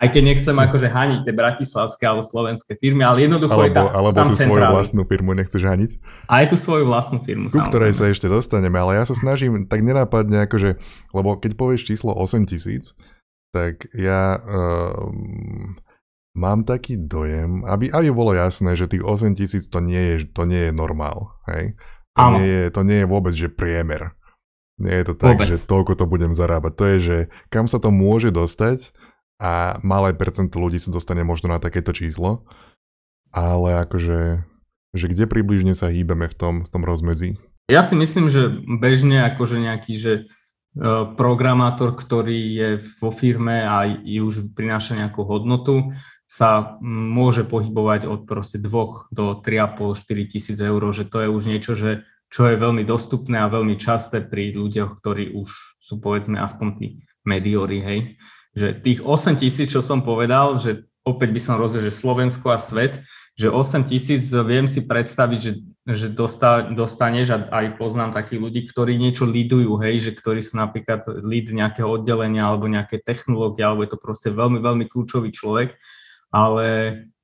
Aj 0.04 0.12
keď 0.12 0.36
nechcem 0.36 0.52
akože 0.52 0.92
haniť 0.92 1.20
tie 1.24 1.32
bratislavské 1.32 2.04
alebo 2.04 2.20
slovenské 2.28 2.76
firmy, 2.76 3.08
ale 3.08 3.24
jednoducho 3.24 3.56
alebo, 3.56 3.64
je 3.64 3.72
tam, 3.72 3.86
alebo 3.88 4.10
tam 4.12 4.28
tú 4.28 4.36
centrály. 4.36 4.52
svoju 4.52 4.76
vlastnú 4.76 5.02
firmu 5.08 5.32
nechceš 5.32 5.64
haniť? 5.64 5.92
Aj 6.28 6.44
tú 6.52 6.56
svoju 6.60 6.84
vlastnú 6.92 7.24
firmu, 7.24 7.48
Ku 7.48 7.64
ktorej 7.64 7.96
sa 7.96 8.12
ešte 8.12 8.28
dostaneme, 8.28 8.76
ale 8.76 9.00
ja 9.00 9.08
sa 9.08 9.16
snažím 9.16 9.64
tak 9.64 9.80
nenápadne 9.80 10.44
akože, 10.44 10.76
lebo 11.16 11.40
keď 11.40 11.56
povieš 11.56 11.88
číslo 11.88 12.12
8000, 12.20 13.00
tak 13.56 13.88
ja 13.96 14.44
um, 14.44 15.80
mám 16.36 16.68
taký 16.68 17.00
dojem, 17.00 17.64
aby, 17.64 17.88
aby 17.88 18.10
bolo 18.12 18.36
jasné, 18.36 18.76
že 18.76 18.92
tých 18.92 19.08
8000 19.08 19.72
to 19.72 19.80
nie 19.80 20.04
je, 20.04 20.16
to 20.28 20.44
nie 20.44 20.68
je 20.68 20.72
normál, 20.76 21.38
hej? 21.48 21.80
To 22.14 22.38
nie, 22.38 22.46
je, 22.46 22.64
to 22.70 22.82
nie 22.86 23.00
je 23.02 23.08
vôbec, 23.10 23.34
že 23.34 23.50
priemer. 23.50 24.14
Nie 24.78 25.02
je 25.02 25.14
to 25.14 25.16
tak, 25.18 25.38
vôbec. 25.42 25.50
že 25.50 25.66
toľko 25.66 25.94
to 25.98 26.06
budem 26.06 26.34
zarábať. 26.34 26.72
To 26.78 26.84
je, 26.86 26.98
že 27.00 27.18
kam 27.50 27.66
sa 27.66 27.82
to 27.82 27.90
môže 27.90 28.30
dostať, 28.30 28.94
a 29.44 29.76
malé 29.84 30.16
percento 30.16 30.56
ľudí 30.56 30.80
sa 30.80 30.88
dostane 30.88 31.28
možno 31.28 31.52
na 31.52 31.60
takéto 31.60 31.92
číslo, 31.92 32.48
ale 33.36 33.84
akože 33.84 34.48
Že 34.94 35.10
kde 35.10 35.26
približne 35.26 35.74
sa 35.74 35.90
hýbeme 35.90 36.30
v 36.30 36.36
tom, 36.38 36.56
v 36.64 36.70
tom 36.70 36.86
rozmedzi? 36.86 37.42
Ja 37.66 37.82
si 37.82 37.98
myslím, 37.98 38.30
že 38.30 38.54
bežne 38.78 39.26
akože 39.34 39.58
nejaký, 39.58 39.94
že 39.98 40.14
e, 40.14 40.24
programátor, 41.18 41.98
ktorý 41.98 42.40
je 42.54 42.70
vo 43.02 43.10
firme 43.10 43.66
a 43.66 43.90
už 44.06 44.54
prináša 44.54 44.94
nejakú 44.94 45.26
hodnotu, 45.26 45.98
sa 46.30 46.78
môže 46.86 47.42
pohybovať 47.42 48.06
od 48.06 48.30
proste 48.30 48.62
2 48.62 49.14
do 49.14 49.26
3,5-4 49.42 50.30
tisíc 50.34 50.58
eur, 50.62 50.82
že 50.94 51.10
to 51.10 51.26
je 51.26 51.28
už 51.34 51.44
niečo, 51.50 51.74
že, 51.74 52.06
čo 52.30 52.50
je 52.50 52.56
veľmi 52.58 52.86
dostupné 52.86 53.42
a 53.42 53.50
veľmi 53.50 53.82
časté 53.82 54.22
pri 54.22 54.54
ľuďoch, 54.54 55.02
ktorí 55.02 55.34
už 55.34 55.50
sú 55.82 55.98
povedzme 55.98 56.38
aspoň 56.38 56.68
tí 56.78 56.88
mediori, 57.26 57.82
hej. 57.82 58.00
Že 58.54 58.68
tých 58.86 59.00
8 59.02 59.42
tisíc, 59.42 59.68
čo 59.74 59.82
som 59.82 60.06
povedal, 60.06 60.58
že 60.62 60.86
opäť 61.02 61.30
by 61.34 61.42
som 61.42 61.60
rozdiel, 61.60 61.90
že 61.90 61.94
Slovensko 61.94 62.54
a 62.54 62.62
svet, 62.62 63.02
že 63.34 63.50
8 63.50 63.90
tisíc 63.90 64.30
viem 64.30 64.70
si 64.70 64.86
predstaviť, 64.86 65.40
že, 65.42 65.52
že 65.90 66.08
dostá, 66.14 66.70
dostaneš 66.70 67.34
a 67.34 67.38
aj 67.50 67.82
poznám 67.82 68.14
takých 68.14 68.40
ľudí, 68.40 68.62
ktorí 68.70 68.94
niečo 68.96 69.26
lidujú, 69.26 69.82
hej, 69.82 70.06
že 70.06 70.12
ktorí 70.14 70.46
sú 70.46 70.62
napríklad 70.62 71.02
lead 71.26 71.50
nejakého 71.50 71.90
oddelenia 71.90 72.46
alebo 72.46 72.70
nejaké 72.70 73.02
technológie, 73.02 73.66
alebo 73.66 73.82
je 73.82 73.92
to 73.92 74.00
proste 74.00 74.30
veľmi, 74.30 74.62
veľmi 74.62 74.86
kľúčový 74.86 75.34
človek 75.34 75.74
ale 76.34 76.66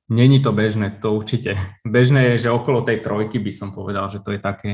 není 0.06 0.38
to 0.38 0.54
bežné, 0.54 1.02
to 1.02 1.10
určite. 1.10 1.58
Bežné 1.84 2.38
je, 2.38 2.46
že 2.46 2.54
okolo 2.54 2.86
tej 2.86 3.02
trojky 3.02 3.42
by 3.42 3.50
som 3.50 3.74
povedal, 3.74 4.06
že 4.06 4.22
to 4.22 4.30
je 4.30 4.40
také 4.40 4.70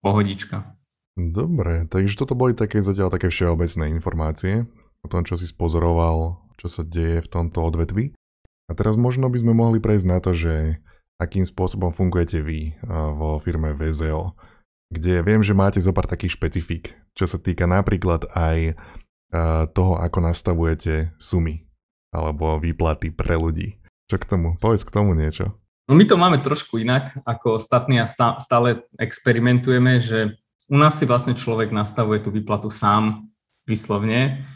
pohodička. 0.00 0.72
Dobre, 1.14 1.86
takže 1.86 2.18
toto 2.18 2.34
boli 2.34 2.58
také 2.58 2.82
zatiaľ 2.82 3.12
také 3.14 3.30
všeobecné 3.30 3.86
informácie 3.94 4.66
o 5.04 5.06
tom, 5.06 5.22
čo 5.28 5.36
si 5.36 5.44
spozoroval, 5.44 6.40
čo 6.56 6.72
sa 6.72 6.80
deje 6.80 7.20
v 7.20 7.28
tomto 7.28 7.60
odvetvi. 7.60 8.16
A 8.64 8.72
teraz 8.72 8.96
možno 8.96 9.28
by 9.28 9.38
sme 9.44 9.52
mohli 9.52 9.76
prejsť 9.78 10.06
na 10.08 10.18
to, 10.24 10.32
že 10.32 10.80
akým 11.20 11.44
spôsobom 11.44 11.92
fungujete 11.92 12.40
vy 12.40 12.80
vo 12.88 13.36
firme 13.44 13.76
VZO, 13.76 14.32
kde 14.88 15.20
viem, 15.20 15.44
že 15.44 15.52
máte 15.52 15.78
zo 15.78 15.92
pár 15.92 16.08
takých 16.08 16.40
špecifik, 16.40 16.96
čo 17.12 17.28
sa 17.28 17.36
týka 17.36 17.68
napríklad 17.68 18.24
aj 18.32 18.74
toho, 19.76 20.00
ako 20.00 20.18
nastavujete 20.24 21.12
sumy 21.20 21.66
alebo 22.14 22.62
výplaty 22.62 23.10
pre 23.10 23.34
ľudí. 23.36 23.82
Čo 24.06 24.16
k 24.22 24.28
tomu? 24.30 24.54
Povedz 24.56 24.86
k 24.86 24.94
tomu 24.94 25.12
niečo. 25.12 25.58
No 25.84 25.92
my 25.98 26.04
to 26.08 26.16
máme 26.16 26.40
trošku 26.40 26.80
inak 26.80 27.12
ako 27.28 27.60
ostatní 27.60 28.00
a 28.00 28.08
stále 28.08 28.88
experimentujeme, 28.96 30.00
že 30.00 30.40
u 30.72 30.80
nás 30.80 30.96
si 30.96 31.04
vlastne 31.04 31.36
človek 31.36 31.68
nastavuje 31.68 32.24
tú 32.24 32.32
výplatu 32.32 32.72
sám 32.72 33.28
vyslovne. 33.68 34.48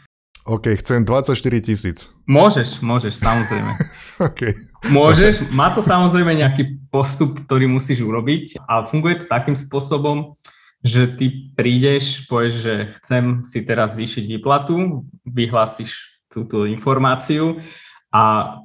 OK, 0.49 0.73
chcem 0.81 1.05
24 1.05 1.61
tisíc. 1.61 2.09
Môžeš, 2.25 2.81
môžeš, 2.81 3.21
samozrejme. 3.21 3.69
OK. 4.33 4.41
Môžeš, 4.89 5.45
má 5.53 5.69
to 5.69 5.85
samozrejme 5.85 6.33
nejaký 6.41 6.89
postup, 6.89 7.37
ktorý 7.45 7.69
musíš 7.69 8.01
urobiť 8.01 8.57
a 8.65 8.81
funguje 8.89 9.21
to 9.21 9.25
takým 9.29 9.53
spôsobom, 9.53 10.33
že 10.81 11.05
ty 11.21 11.53
prídeš, 11.53 12.25
povieš, 12.25 12.53
že 12.65 12.73
chcem 12.97 13.45
si 13.45 13.61
teraz 13.61 13.93
zvýšiť 13.93 14.25
výplatu, 14.25 15.05
vyhlásiš 15.21 16.17
túto 16.33 16.65
informáciu 16.65 17.61
a 18.09 18.57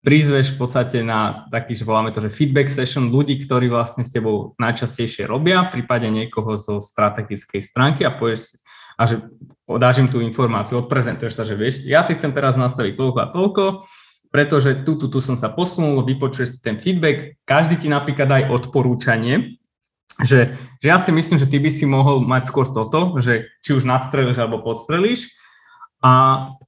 prizveš 0.00 0.56
v 0.56 0.58
podstate 0.62 1.04
na 1.04 1.44
taký, 1.52 1.76
že 1.76 1.84
voláme 1.84 2.16
to, 2.16 2.24
že 2.24 2.32
feedback 2.32 2.72
session 2.72 3.12
ľudí, 3.12 3.44
ktorí 3.44 3.68
vlastne 3.68 4.08
s 4.08 4.14
tebou 4.14 4.56
najčastejšie 4.56 5.28
robia, 5.28 5.68
prípade 5.68 6.08
niekoho 6.08 6.56
zo 6.56 6.80
strategickej 6.80 7.60
stránky 7.60 8.08
a 8.08 8.14
povieš 8.14 8.62
a 8.96 9.02
že 9.04 9.20
dáš 9.76 10.00
im 10.00 10.08
tú 10.08 10.24
informáciu, 10.24 10.80
odprezentuješ 10.80 11.34
sa, 11.36 11.44
že 11.44 11.54
vieš, 11.58 11.84
ja 11.84 12.00
si 12.02 12.16
chcem 12.16 12.32
teraz 12.32 12.56
nastaviť 12.56 12.96
toľko 12.96 13.18
a 13.20 13.30
toľko, 13.30 13.64
pretože 14.32 14.82
tu, 14.84 14.96
tu, 15.00 15.06
tu 15.12 15.18
som 15.20 15.36
sa 15.36 15.52
posunul, 15.52 16.04
vypočuješ 16.04 16.48
si 16.48 16.58
ten 16.60 16.76
feedback, 16.80 17.40
každý 17.44 17.76
ti 17.76 17.88
napríklad 17.88 18.28
aj 18.28 18.42
odporúčanie, 18.52 19.58
že, 20.24 20.56
že 20.80 20.86
ja 20.88 20.96
si 20.96 21.12
myslím, 21.12 21.36
že 21.36 21.50
ty 21.50 21.60
by 21.60 21.70
si 21.70 21.84
mohol 21.84 22.24
mať 22.24 22.48
skôr 22.48 22.72
toto, 22.72 23.20
že 23.20 23.52
či 23.60 23.76
už 23.76 23.84
nadstrelíš 23.84 24.40
alebo 24.40 24.64
podstrelíš, 24.64 25.28
a, 26.04 26.12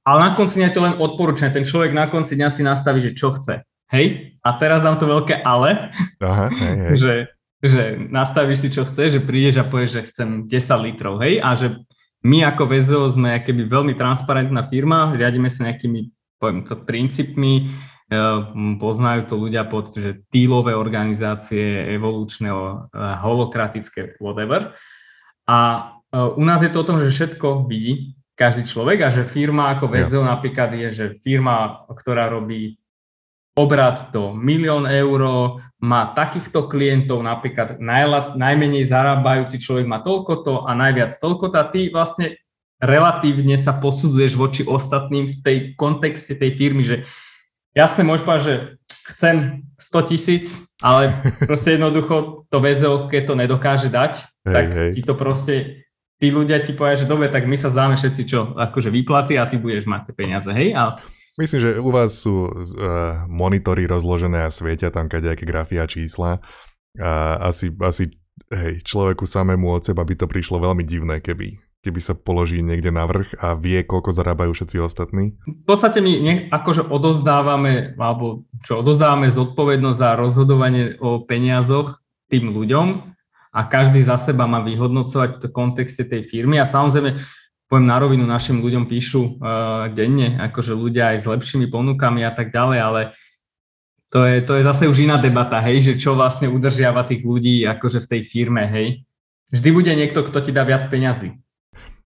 ale 0.03 0.19
na 0.19 0.31
konci 0.33 0.59
dňa 0.59 0.67
je 0.69 0.75
to 0.75 0.85
len 0.85 0.95
odporúčanie. 0.97 1.53
Ten 1.53 1.65
človek 1.65 1.93
na 1.93 2.09
konci 2.09 2.35
dňa 2.35 2.49
si 2.49 2.61
nastaví, 2.65 2.99
že 2.99 3.15
čo 3.15 3.31
chce. 3.37 3.63
Hej? 3.89 4.35
A 4.41 4.49
teraz 4.57 4.85
dám 4.85 4.97
to 4.97 5.09
veľké 5.09 5.41
ale, 5.41 5.93
Aha, 6.21 6.49
hej, 6.49 6.75
hej. 6.75 6.93
že, 7.01 7.13
že 7.61 7.81
nastavíš 8.09 8.59
si, 8.59 8.69
čo 8.73 8.83
chce, 8.85 9.17
že 9.17 9.19
prídeš 9.21 9.61
a 9.61 9.69
povieš, 9.69 9.91
že 9.95 10.01
chcem 10.11 10.29
10 10.45 10.85
litrov. 10.85 11.21
Hej? 11.21 11.41
A 11.41 11.49
že 11.57 11.67
my 12.23 12.37
ako 12.51 12.67
VZO 12.67 13.07
sme 13.07 13.39
keby 13.39 13.67
veľmi 13.67 13.93
transparentná 13.95 14.63
firma, 14.67 15.15
riadíme 15.15 15.47
sa 15.47 15.71
nejakými 15.71 16.11
poviem 16.39 16.63
to, 16.63 16.79
princípmi, 16.79 17.67
e, 18.07 18.17
poznajú 18.79 19.21
to 19.27 19.35
ľudia 19.35 19.67
pod 19.67 19.91
že 19.91 20.23
týlové 20.31 20.71
organizácie, 20.73 21.91
evolučné, 21.93 22.47
e, 22.47 22.57
holokratické, 22.95 24.17
whatever. 24.23 24.71
A 25.45 25.57
e, 26.09 26.15
u 26.15 26.43
nás 26.47 26.63
je 26.63 26.71
to 26.71 26.81
o 26.81 26.87
tom, 26.87 27.03
že 27.03 27.11
všetko 27.11 27.67
vidí, 27.67 28.15
každý 28.39 28.63
človek 28.63 29.03
a 29.03 29.09
že 29.11 29.27
firma 29.27 29.75
ako 29.75 29.91
VZO 29.91 30.23
ja. 30.23 30.31
napríklad 30.31 30.71
je, 30.71 30.87
že 30.95 31.05
firma, 31.19 31.83
ktorá 31.91 32.31
robí 32.31 32.79
obrad 33.59 34.07
do 34.15 34.31
milión 34.31 34.87
eur, 34.87 35.19
má 35.83 36.11
takýchto 36.15 36.71
klientov, 36.71 37.19
napríklad 37.19 37.79
najla, 37.79 38.39
najmenej 38.39 38.87
zarábajúci 38.87 39.59
človek 39.59 39.87
má 39.87 39.99
toľkoto 39.99 40.63
a 40.63 40.71
najviac 40.75 41.11
toľkoto 41.11 41.55
a 41.59 41.67
ty 41.67 41.91
vlastne 41.91 42.39
relatívne 42.79 43.59
sa 43.59 43.75
posudzuješ 43.75 44.39
voči 44.39 44.63
ostatným 44.63 45.27
v 45.27 45.35
tej 45.43 45.57
kontexte 45.75 46.35
tej 46.35 46.55
firmy, 46.55 46.83
že 46.87 47.03
jasne 47.75 48.07
môžeš 48.07 48.23
povedať, 48.23 48.43
že 48.47 48.55
chcem 49.15 49.35
100 49.75 50.09
tisíc, 50.11 50.45
ale 50.79 51.11
proste 51.49 51.75
jednoducho 51.75 52.47
to 52.47 52.57
VZO, 52.63 53.11
keď 53.11 53.21
to 53.27 53.33
nedokáže 53.35 53.89
dať, 53.91 54.13
hej, 54.47 54.55
tak 54.55 54.65
hej. 54.71 54.89
ti 54.95 55.01
to 55.03 55.13
proste 55.15 55.83
tí 56.19 56.27
ľudia 56.31 56.59
ti 56.59 56.75
povedia, 56.75 57.03
že 57.03 57.11
dobre, 57.11 57.31
tak 57.31 57.47
my 57.47 57.55
sa 57.55 57.71
zdáme 57.71 57.95
všetci 57.95 58.21
čo, 58.27 58.51
akože 58.55 58.91
výplaty 58.91 59.39
a 59.39 59.47
ty 59.47 59.55
budeš 59.55 59.87
mať 59.87 60.11
tie 60.11 60.15
peniaze, 60.15 60.51
hej? 60.51 60.75
A... 60.75 60.99
Myslím, 61.39 61.59
že 61.63 61.79
u 61.79 61.89
vás 61.95 62.19
sú 62.19 62.51
uh, 62.51 62.53
monitory 63.31 63.87
rozložené 63.87 64.43
a 64.43 64.51
svietia 64.51 64.91
tam 64.91 65.07
kadejaké 65.07 65.47
grafy 65.47 65.79
a 65.79 65.87
čísla. 65.87 66.43
A 66.99 67.39
asi, 67.47 67.71
asi 67.79 68.11
hej, 68.51 68.83
človeku 68.83 69.23
samému 69.23 69.71
od 69.71 69.87
seba 69.87 70.03
by 70.03 70.19
to 70.19 70.27
prišlo 70.27 70.59
veľmi 70.59 70.83
divné, 70.83 71.23
keby, 71.23 71.55
keby 71.79 71.99
sa 72.03 72.11
položí 72.11 72.59
niekde 72.59 72.91
na 72.91 73.07
vrch 73.07 73.39
a 73.39 73.55
vie, 73.55 73.79
koľko 73.87 74.11
zarábajú 74.11 74.51
všetci 74.51 74.83
ostatní? 74.83 75.39
V 75.47 75.63
podstate 75.63 76.03
my 76.03 76.11
ne, 76.19 76.33
akože 76.51 76.91
odozdávame, 76.91 77.95
alebo 77.95 78.43
čo, 78.67 78.83
odozdávame 78.83 79.31
zodpovednosť 79.31 79.95
za 79.95 80.19
rozhodovanie 80.19 80.99
o 80.99 81.23
peniazoch 81.23 82.03
tým 82.27 82.51
ľuďom, 82.51 83.15
a 83.49 83.65
každý 83.65 84.05
za 84.05 84.17
seba 84.21 84.45
má 84.45 84.61
vyhodnocovať 84.61 85.41
v 85.41 85.49
kontexte 85.49 86.05
tej 86.05 86.21
firmy 86.29 86.61
a 86.61 86.69
samozrejme 86.69 87.17
poviem 87.69 87.85
na 87.85 88.01
rovinu, 88.01 88.25
našim 88.25 88.65
ľuďom 88.65 88.89
píšu 88.89 89.21
uh, 89.21 89.93
denne, 89.93 90.41
akože 90.41 90.73
ľudia 90.73 91.13
aj 91.13 91.17
s 91.21 91.25
lepšími 91.29 91.69
ponukami 91.69 92.25
a 92.25 92.33
tak 92.33 92.49
ďalej, 92.49 92.79
ale 92.81 93.01
to 94.09 94.25
je, 94.25 94.41
to 94.41 94.57
je 94.57 94.65
zase 94.65 94.89
už 94.89 95.05
iná 95.05 95.21
debata, 95.21 95.61
hej, 95.61 95.93
že 95.93 95.93
čo 96.01 96.17
vlastne 96.17 96.49
udržiava 96.49 97.05
tých 97.05 97.21
ľudí 97.21 97.61
akože 97.69 98.01
v 98.01 98.09
tej 98.09 98.21
firme, 98.25 98.65
hej. 98.65 99.05
Vždy 99.53 99.69
bude 99.69 99.93
niekto, 99.93 100.25
kto 100.25 100.41
ti 100.41 100.49
dá 100.49 100.65
viac 100.65 100.81
peňazí. 100.89 101.37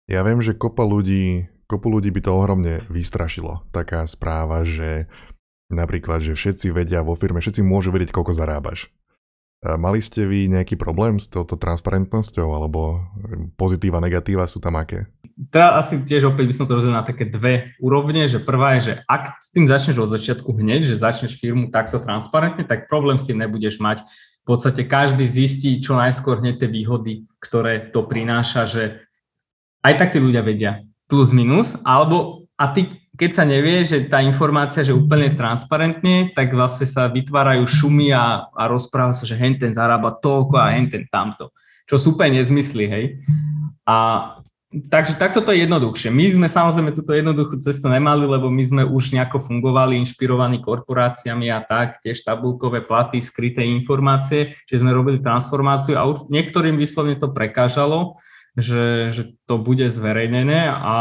Ja 0.08 0.24
viem, 0.24 0.40
že 0.40 0.56
kopa 0.56 0.80
ľudí, 0.82 1.52
kopu 1.68 1.92
ľudí 1.92 2.08
by 2.08 2.20
to 2.24 2.32
ohromne 2.32 2.80
vystrašilo, 2.88 3.68
taká 3.68 4.08
správa, 4.08 4.64
že 4.64 5.12
napríklad, 5.68 6.24
že 6.24 6.32
všetci 6.32 6.72
vedia 6.72 7.04
vo 7.04 7.20
firme, 7.20 7.44
všetci 7.44 7.60
môžu 7.60 7.92
vedieť, 7.92 8.16
koľko 8.16 8.32
zarábaš. 8.32 8.88
Mali 9.60 10.00
ste 10.00 10.24
vy 10.24 10.48
nejaký 10.48 10.80
problém 10.80 11.20
s 11.20 11.28
touto 11.28 11.60
transparentnosťou, 11.60 12.48
alebo 12.48 13.04
pozitíva, 13.60 14.00
negatíva 14.00 14.48
sú 14.48 14.56
tam 14.56 14.80
aké? 14.80 15.04
Teda 15.48 15.80
asi 15.80 16.04
tiež 16.04 16.28
opäť 16.28 16.52
by 16.52 16.54
som 16.54 16.66
to 16.68 16.76
rozdelil 16.76 17.00
na 17.00 17.06
také 17.06 17.24
dve 17.24 17.72
úrovne, 17.80 18.28
že 18.28 18.36
prvá 18.36 18.76
je, 18.76 18.92
že 18.92 18.94
ak 19.08 19.40
tým 19.56 19.64
začneš 19.64 19.96
od 19.96 20.12
začiatku 20.12 20.52
hneď, 20.52 20.84
že 20.84 21.00
začneš 21.00 21.40
firmu 21.40 21.72
takto 21.72 21.96
transparentne, 21.96 22.68
tak 22.68 22.92
problém 22.92 23.16
s 23.16 23.24
tým 23.24 23.40
nebudeš 23.40 23.80
mať. 23.80 24.04
V 24.44 24.44
podstate 24.44 24.84
každý 24.84 25.24
zistí 25.24 25.80
čo 25.80 25.96
najskôr 25.96 26.44
hneď 26.44 26.60
tie 26.60 26.68
výhody, 26.68 27.24
ktoré 27.40 27.88
to 27.88 28.04
prináša, 28.04 28.68
že 28.68 28.82
aj 29.80 29.96
tak 29.96 30.12
tí 30.12 30.20
ľudia 30.20 30.44
vedia 30.44 30.84
plus 31.08 31.32
minus, 31.32 31.80
alebo 31.88 32.44
a 32.60 32.68
ty 32.68 33.00
keď 33.20 33.30
sa 33.36 33.44
nevie, 33.44 33.84
že 33.84 34.08
tá 34.08 34.24
informácia, 34.24 34.80
že 34.80 34.96
úplne 34.96 35.36
transparentne, 35.36 36.32
tak 36.32 36.56
vlastne 36.56 36.88
sa 36.88 37.04
vytvárajú 37.04 37.68
šumy 37.68 38.16
a, 38.16 38.48
a 38.48 38.62
rozpráva 38.64 39.12
sa, 39.12 39.28
že 39.28 39.36
hen 39.36 39.60
ten 39.60 39.76
zarába 39.76 40.16
toľko 40.24 40.56
a 40.56 40.72
hen 40.72 40.88
ten 40.88 41.04
tamto. 41.04 41.52
Čo 41.84 42.00
sú 42.00 42.06
úplne 42.16 42.40
nezmysly, 42.40 42.88
hej. 42.88 43.04
A 43.84 43.96
takže 44.70 45.18
takto 45.18 45.42
to 45.42 45.50
je 45.50 45.66
jednoduchšie. 45.66 46.14
My 46.14 46.30
sme 46.30 46.46
samozrejme 46.46 46.94
túto 46.94 47.10
jednoduchú 47.10 47.58
cestu 47.58 47.90
nemali, 47.90 48.22
lebo 48.22 48.46
my 48.46 48.62
sme 48.62 48.82
už 48.86 49.12
nejako 49.18 49.42
fungovali, 49.42 49.98
inšpirovaní 49.98 50.62
korporáciami 50.62 51.50
a 51.50 51.58
tak, 51.60 51.98
tiež 51.98 52.22
tabulkové 52.22 52.86
platy, 52.86 53.18
skryté 53.18 53.66
informácie, 53.66 54.54
že 54.70 54.78
sme 54.78 54.94
robili 54.94 55.18
transformáciu 55.18 55.98
a 55.98 56.06
niektorým 56.30 56.78
vyslovne 56.78 57.18
to 57.18 57.34
prekážalo, 57.34 58.22
že, 58.54 59.10
že 59.10 59.22
to 59.50 59.58
bude 59.58 59.86
zverejnené 59.90 60.70
a 60.70 60.94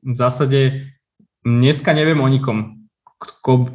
v 0.00 0.16
zásade 0.16 0.90
Dneska 1.40 1.96
neviem 1.96 2.20
o 2.20 2.28
nikom, 2.28 2.79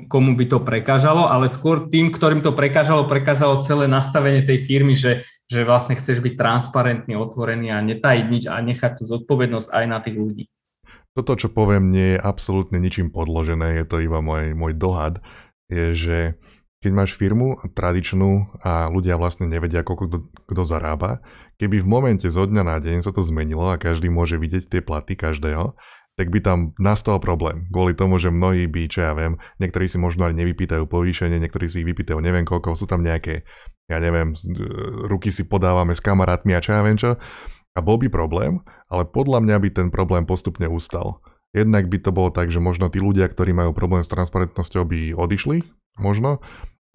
komu 0.10 0.34
by 0.34 0.46
to 0.50 0.58
prekážalo, 0.66 1.30
ale 1.30 1.46
skôr 1.46 1.86
tým, 1.86 2.10
ktorým 2.10 2.42
to 2.42 2.58
prekážalo, 2.58 3.06
prekážalo 3.06 3.62
celé 3.62 3.86
nastavenie 3.86 4.42
tej 4.42 4.66
firmy, 4.66 4.98
že, 4.98 5.22
že 5.46 5.62
vlastne 5.62 5.94
chceš 5.94 6.18
byť 6.26 6.34
transparentný, 6.34 7.14
otvorený 7.14 7.70
a 7.70 7.86
netajiť 7.86 8.26
nič 8.26 8.44
a 8.50 8.58
nechať 8.58 9.02
tú 9.02 9.04
zodpovednosť 9.06 9.70
aj 9.70 9.86
na 9.86 10.02
tých 10.02 10.18
ľudí. 10.18 10.44
Toto, 11.16 11.38
čo 11.38 11.48
poviem, 11.54 11.94
nie 11.94 12.18
je 12.18 12.20
absolútne 12.20 12.82
ničím 12.82 13.14
podložené, 13.14 13.80
je 13.80 13.86
to 13.88 14.04
iba 14.04 14.20
môj, 14.20 14.52
môj 14.58 14.74
dohad, 14.76 15.24
je, 15.72 15.96
že 15.96 16.18
keď 16.84 16.92
máš 16.92 17.18
firmu 17.18 17.58
tradičnú 17.72 18.62
a 18.62 18.92
ľudia 18.92 19.16
vlastne 19.18 19.50
nevedia, 19.50 19.82
koľko 19.82 20.04
kto, 20.06 20.18
kto 20.46 20.62
zarába, 20.68 21.24
keby 21.58 21.82
v 21.82 21.88
momente 21.88 22.28
zo 22.28 22.46
dňa 22.46 22.64
na 22.66 22.78
deň 22.78 23.02
sa 23.02 23.16
to 23.16 23.24
zmenilo 23.24 23.72
a 23.72 23.80
každý 23.80 24.12
môže 24.12 24.36
vidieť 24.36 24.70
tie 24.70 24.82
platy 24.84 25.18
každého, 25.18 25.74
tak 26.16 26.32
by 26.32 26.40
tam 26.40 26.60
nastal 26.80 27.20
problém. 27.20 27.68
Kvôli 27.68 27.92
tomu, 27.92 28.16
že 28.20 28.32
mnohí 28.32 28.72
by, 28.72 28.88
čo 28.88 29.04
ja 29.04 29.12
viem, 29.12 29.36
niektorí 29.60 29.92
si 29.92 30.00
možno 30.00 30.28
aj 30.28 30.34
nevypýtajú 30.40 30.88
povýšenie, 30.88 31.44
niektorí 31.44 31.68
si 31.68 31.84
ich 31.84 31.88
vypýtajú 31.88 32.24
neviem 32.24 32.48
koľko, 32.48 32.80
sú 32.80 32.88
tam 32.88 33.04
nejaké, 33.04 33.44
ja 33.92 34.00
neviem, 34.00 34.32
ruky 35.12 35.30
si 35.30 35.44
podávame 35.44 35.92
s 35.92 36.00
kamarátmi 36.00 36.56
a 36.56 36.64
čo 36.64 36.72
ja 36.72 36.82
viem 36.88 36.96
čo. 36.96 37.20
A 37.76 37.84
bol 37.84 38.00
by 38.00 38.08
problém, 38.08 38.64
ale 38.88 39.04
podľa 39.04 39.44
mňa 39.44 39.58
by 39.60 39.70
ten 39.76 39.88
problém 39.92 40.24
postupne 40.24 40.72
ustal. 40.72 41.20
Jednak 41.52 41.92
by 41.92 42.00
to 42.00 42.12
bolo 42.16 42.32
tak, 42.32 42.48
že 42.48 42.64
možno 42.64 42.88
tí 42.88 43.04
ľudia, 43.04 43.28
ktorí 43.28 43.52
majú 43.52 43.76
problém 43.76 44.00
s 44.00 44.12
transparentnosťou, 44.12 44.88
by 44.88 45.00
odišli, 45.16 45.68
možno, 46.00 46.40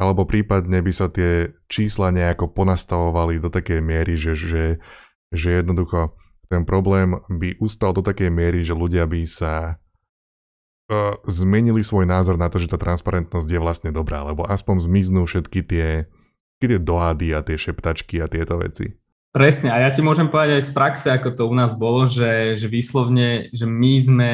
alebo 0.01 0.25
prípadne 0.25 0.81
by 0.81 0.93
sa 0.97 1.13
tie 1.13 1.53
čísla 1.69 2.09
nejako 2.09 2.49
ponastavovali 2.57 3.37
do 3.37 3.53
takej 3.53 3.85
miery, 3.85 4.17
že, 4.17 4.33
že, 4.33 4.81
že 5.29 5.49
jednoducho 5.61 6.17
ten 6.51 6.67
problém 6.67 7.15
by 7.31 7.55
ustal 7.63 7.95
do 7.95 8.03
takej 8.03 8.29
miery, 8.35 8.67
že 8.67 8.75
ľudia 8.75 9.07
by 9.07 9.23
sa 9.23 9.79
uh, 9.79 11.15
zmenili 11.31 11.87
svoj 11.87 12.11
názor 12.11 12.35
na 12.35 12.51
to, 12.51 12.59
že 12.59 12.67
tá 12.67 12.77
transparentnosť 12.77 13.47
je 13.47 13.63
vlastne 13.63 13.91
dobrá, 13.95 14.27
lebo 14.27 14.43
aspoň 14.43 14.91
zmiznú 14.91 15.31
všetky 15.31 15.63
tie, 15.63 16.11
všetky 16.59 16.67
tie 16.67 16.81
dohady 16.83 17.29
a 17.39 17.47
tie 17.47 17.55
šeptačky 17.55 18.19
a 18.19 18.27
tieto 18.27 18.59
veci. 18.59 18.99
Presne, 19.31 19.71
a 19.71 19.79
ja 19.79 19.95
ti 19.95 20.03
môžem 20.03 20.27
povedať 20.27 20.59
aj 20.59 20.65
z 20.67 20.73
praxe, 20.75 21.07
ako 21.15 21.39
to 21.39 21.47
u 21.47 21.55
nás 21.55 21.71
bolo, 21.79 22.11
že, 22.11 22.59
že 22.59 22.67
vyslovne, 22.67 23.47
že 23.55 23.63
my 23.63 23.93
sme 24.03 24.31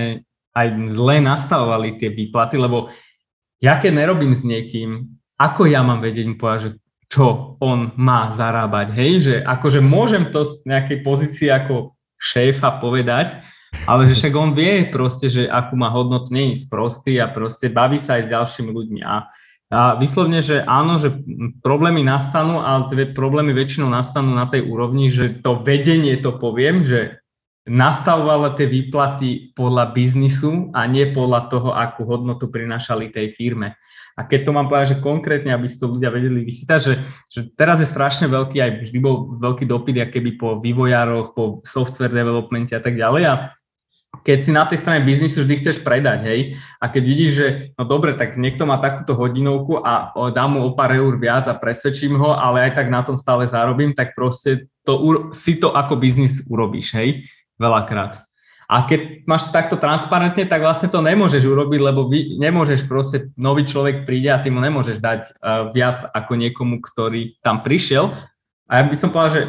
aj 0.57 0.67
zle 0.89 1.21
nastavovali 1.21 2.01
tie 2.01 2.09
výplaty, 2.09 2.57
lebo 2.57 2.89
ja 3.61 3.77
keď 3.77 3.93
nerobím 3.93 4.33
s 4.33 4.41
niekým, 4.41 5.21
ako 5.37 5.69
ja 5.69 5.85
mám 5.85 6.01
vedieť 6.01 6.33
mu 6.33 6.41
povedať, 6.41 6.61
že 6.65 6.71
čo 7.13 7.61
on 7.61 7.93
má 8.01 8.33
zarábať, 8.33 8.89
hej, 8.97 9.13
že 9.21 9.35
akože 9.45 9.85
môžem 9.85 10.33
to 10.33 10.49
z 10.49 10.65
nejakej 10.65 10.99
pozície 11.05 11.53
ako 11.53 11.96
šéfa 12.17 12.81
povedať, 12.81 13.39
ale 13.85 14.09
že 14.09 14.17
však 14.17 14.35
on 14.35 14.57
vie 14.57 14.89
proste, 14.89 15.29
že 15.29 15.43
akú 15.45 15.77
má 15.77 15.93
hodnotu, 15.93 16.33
nie 16.33 16.53
je 16.53 16.65
sprostý 16.65 17.21
a 17.21 17.29
proste 17.29 17.69
baví 17.69 18.01
sa 18.01 18.17
aj 18.17 18.23
s 18.25 18.33
ďalšími 18.33 18.71
ľuďmi. 18.73 19.01
A, 19.05 19.29
a 19.69 19.81
vyslovne, 20.01 20.41
že 20.41 20.65
áno, 20.65 20.97
že 20.97 21.13
problémy 21.61 22.01
nastanú, 22.01 22.65
ale 22.65 22.89
tie 22.89 23.07
problémy 23.13 23.53
väčšinou 23.53 23.93
nastanú 23.93 24.33
na 24.33 24.49
tej 24.49 24.65
úrovni, 24.65 25.13
že 25.13 25.37
to 25.45 25.61
vedenie 25.61 26.17
to 26.17 26.33
poviem, 26.33 26.87
že 26.87 27.21
nastavovala 27.67 28.55
tie 28.55 28.71
výplaty 28.71 29.53
podľa 29.59 29.91
biznisu 29.91 30.71
a 30.71 30.87
nie 30.87 31.11
podľa 31.11 31.51
toho, 31.51 31.75
akú 31.75 32.07
hodnotu 32.07 32.47
prinášali 32.47 33.11
tej 33.11 33.35
firme. 33.35 33.75
A 34.17 34.25
keď 34.25 34.49
to 34.49 34.57
mám 34.57 34.73
povedať, 34.73 34.97
že 34.97 35.05
konkrétne, 35.05 35.53
aby 35.53 35.69
si 35.69 35.77
to 35.77 35.93
ľudia 35.93 36.09
vedeli 36.09 36.41
vychytať, 36.49 36.81
že, 36.81 36.95
že 37.29 37.41
teraz 37.53 37.85
je 37.85 37.89
strašne 37.89 38.33
veľký, 38.33 38.57
aj 38.65 38.71
vždy 38.89 38.99
bol 38.99 39.37
veľký 39.37 39.69
dopyt, 39.69 40.09
keby 40.09 40.41
po 40.41 40.57
vývojároch, 40.57 41.37
po 41.37 41.61
software 41.69 42.17
developmente 42.17 42.73
a 42.73 42.81
tak 42.81 42.97
ďalej. 42.97 43.23
A 43.29 43.35
keď 44.25 44.39
si 44.41 44.51
na 44.57 44.65
tej 44.65 44.81
strane 44.81 45.05
biznisu 45.05 45.45
vždy 45.45 45.55
chceš 45.61 45.77
predať, 45.85 46.25
hej, 46.25 46.41
a 46.81 46.89
keď 46.89 47.03
vidíš, 47.05 47.31
že 47.37 47.47
no 47.77 47.85
dobre, 47.85 48.17
tak 48.17 48.41
niekto 48.41 48.65
má 48.65 48.81
takúto 48.81 49.13
hodinovku 49.13 49.85
a 49.85 50.17
dám 50.33 50.57
mu 50.57 50.61
o 50.65 50.73
pár 50.73 50.97
eur 50.97 51.21
viac 51.21 51.45
a 51.53 51.59
presvedčím 51.59 52.17
ho, 52.17 52.33
ale 52.33 52.71
aj 52.71 52.81
tak 52.81 52.89
na 52.89 53.05
tom 53.05 53.21
stále 53.21 53.45
zarobím, 53.45 53.93
tak 53.93 54.17
proste 54.17 54.73
to, 54.89 55.29
si 55.37 55.61
to 55.61 55.77
ako 55.77 56.01
biznis 56.01 56.49
urobíš, 56.49 56.97
hej, 56.97 57.29
veľakrát. 57.61 58.25
A 58.67 58.83
keď 58.83 59.23
máš 59.31 59.47
to 59.47 59.51
takto 59.55 59.79
transparentne, 59.79 60.43
tak 60.43 60.59
vlastne 60.59 60.91
to 60.91 60.99
nemôžeš 60.99 61.47
urobiť, 61.47 61.81
lebo 61.81 62.11
vy, 62.11 62.35
nemôžeš 62.43 62.91
proste, 62.91 63.31
nový 63.39 63.63
človek 63.63 64.03
príde 64.03 64.27
a 64.27 64.43
ty 64.43 64.51
mu 64.51 64.59
nemôžeš 64.59 64.99
dať 64.99 65.21
uh, 65.23 65.71
viac 65.71 66.03
ako 66.11 66.35
niekomu, 66.35 66.83
ktorý 66.83 67.39
tam 67.47 67.63
prišiel. 67.63 68.11
A 68.67 68.83
ja 68.83 68.91
by 68.91 68.97
som 68.99 69.15
povedal, 69.15 69.31
že, 69.31 69.43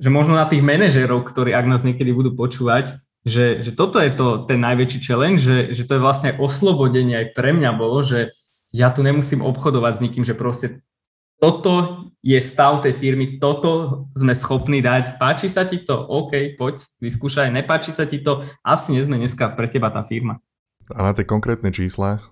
že 0.00 0.08
možno 0.08 0.40
na 0.40 0.48
tých 0.48 0.64
manažérov, 0.64 1.28
ktorí 1.28 1.52
ak 1.52 1.68
nás 1.68 1.84
niekedy 1.84 2.08
budú 2.16 2.32
počúvať, 2.32 2.96
že, 3.24 3.60
že 3.60 3.72
toto 3.72 4.00
je 4.00 4.12
to 4.12 4.48
ten 4.48 4.60
najväčší 4.60 5.00
challenge, 5.00 5.40
že, 5.44 5.76
že 5.76 5.84
to 5.84 5.96
je 5.96 6.04
vlastne 6.04 6.36
oslobodenie 6.36 7.20
aj 7.20 7.26
pre 7.36 7.52
mňa 7.56 7.70
bolo, 7.76 8.00
že 8.00 8.32
ja 8.72 8.92
tu 8.92 9.04
nemusím 9.04 9.44
obchodovať 9.44 9.92
s 9.96 10.02
nikým, 10.04 10.24
že 10.24 10.36
proste 10.36 10.84
toto 11.44 11.72
je 12.24 12.40
stav 12.40 12.80
tej 12.80 12.96
firmy, 12.96 13.36
toto 13.36 14.08
sme 14.16 14.32
schopní 14.32 14.80
dať. 14.80 15.20
Páči 15.20 15.52
sa 15.52 15.68
ti 15.68 15.84
to? 15.84 15.92
OK, 15.92 16.56
poď, 16.56 16.80
vyskúšaj. 17.04 17.52
Nepáči 17.52 17.92
sa 17.92 18.08
ti 18.08 18.24
to? 18.24 18.48
Asi 18.64 18.96
nie 18.96 19.04
sme 19.04 19.20
dneska 19.20 19.52
pre 19.52 19.68
teba 19.68 19.92
tá 19.92 20.00
firma. 20.08 20.40
A 20.88 21.04
na 21.04 21.12
tie 21.12 21.28
konkrétne 21.28 21.68
čísla, 21.68 22.24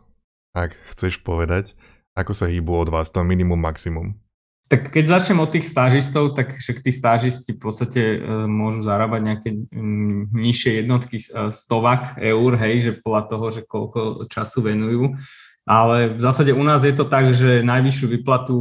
ak 0.56 0.72
chceš 0.96 1.20
povedať, 1.20 1.76
ako 2.16 2.32
sa 2.32 2.48
hýbu 2.48 2.72
od 2.72 2.88
vás 2.88 3.12
to 3.12 3.20
minimum, 3.20 3.60
maximum? 3.60 4.16
Tak 4.72 4.88
keď 4.88 5.20
začnem 5.20 5.44
od 5.44 5.52
tých 5.52 5.68
stážistov, 5.68 6.32
tak 6.32 6.56
však 6.56 6.80
tí 6.80 6.88
stážisti 6.88 7.52
v 7.52 7.60
podstate 7.60 8.00
e, 8.00 8.48
môžu 8.48 8.80
zarábať 8.80 9.20
nejaké 9.20 9.50
nižšie 10.32 10.80
jednotky 10.80 11.20
e, 11.20 11.52
stovak 11.52 12.16
eur, 12.16 12.56
hej, 12.56 12.74
že 12.80 12.92
podľa 13.04 13.22
toho, 13.28 13.46
že 13.52 13.62
koľko 13.68 14.00
času 14.32 14.64
venujú. 14.64 15.20
Ale 15.62 16.18
v 16.18 16.20
zásade 16.20 16.50
u 16.50 16.62
nás 16.62 16.82
je 16.82 16.90
to 16.90 17.06
tak, 17.06 17.30
že 17.34 17.62
najvyššiu 17.62 18.06
výplatu 18.18 18.56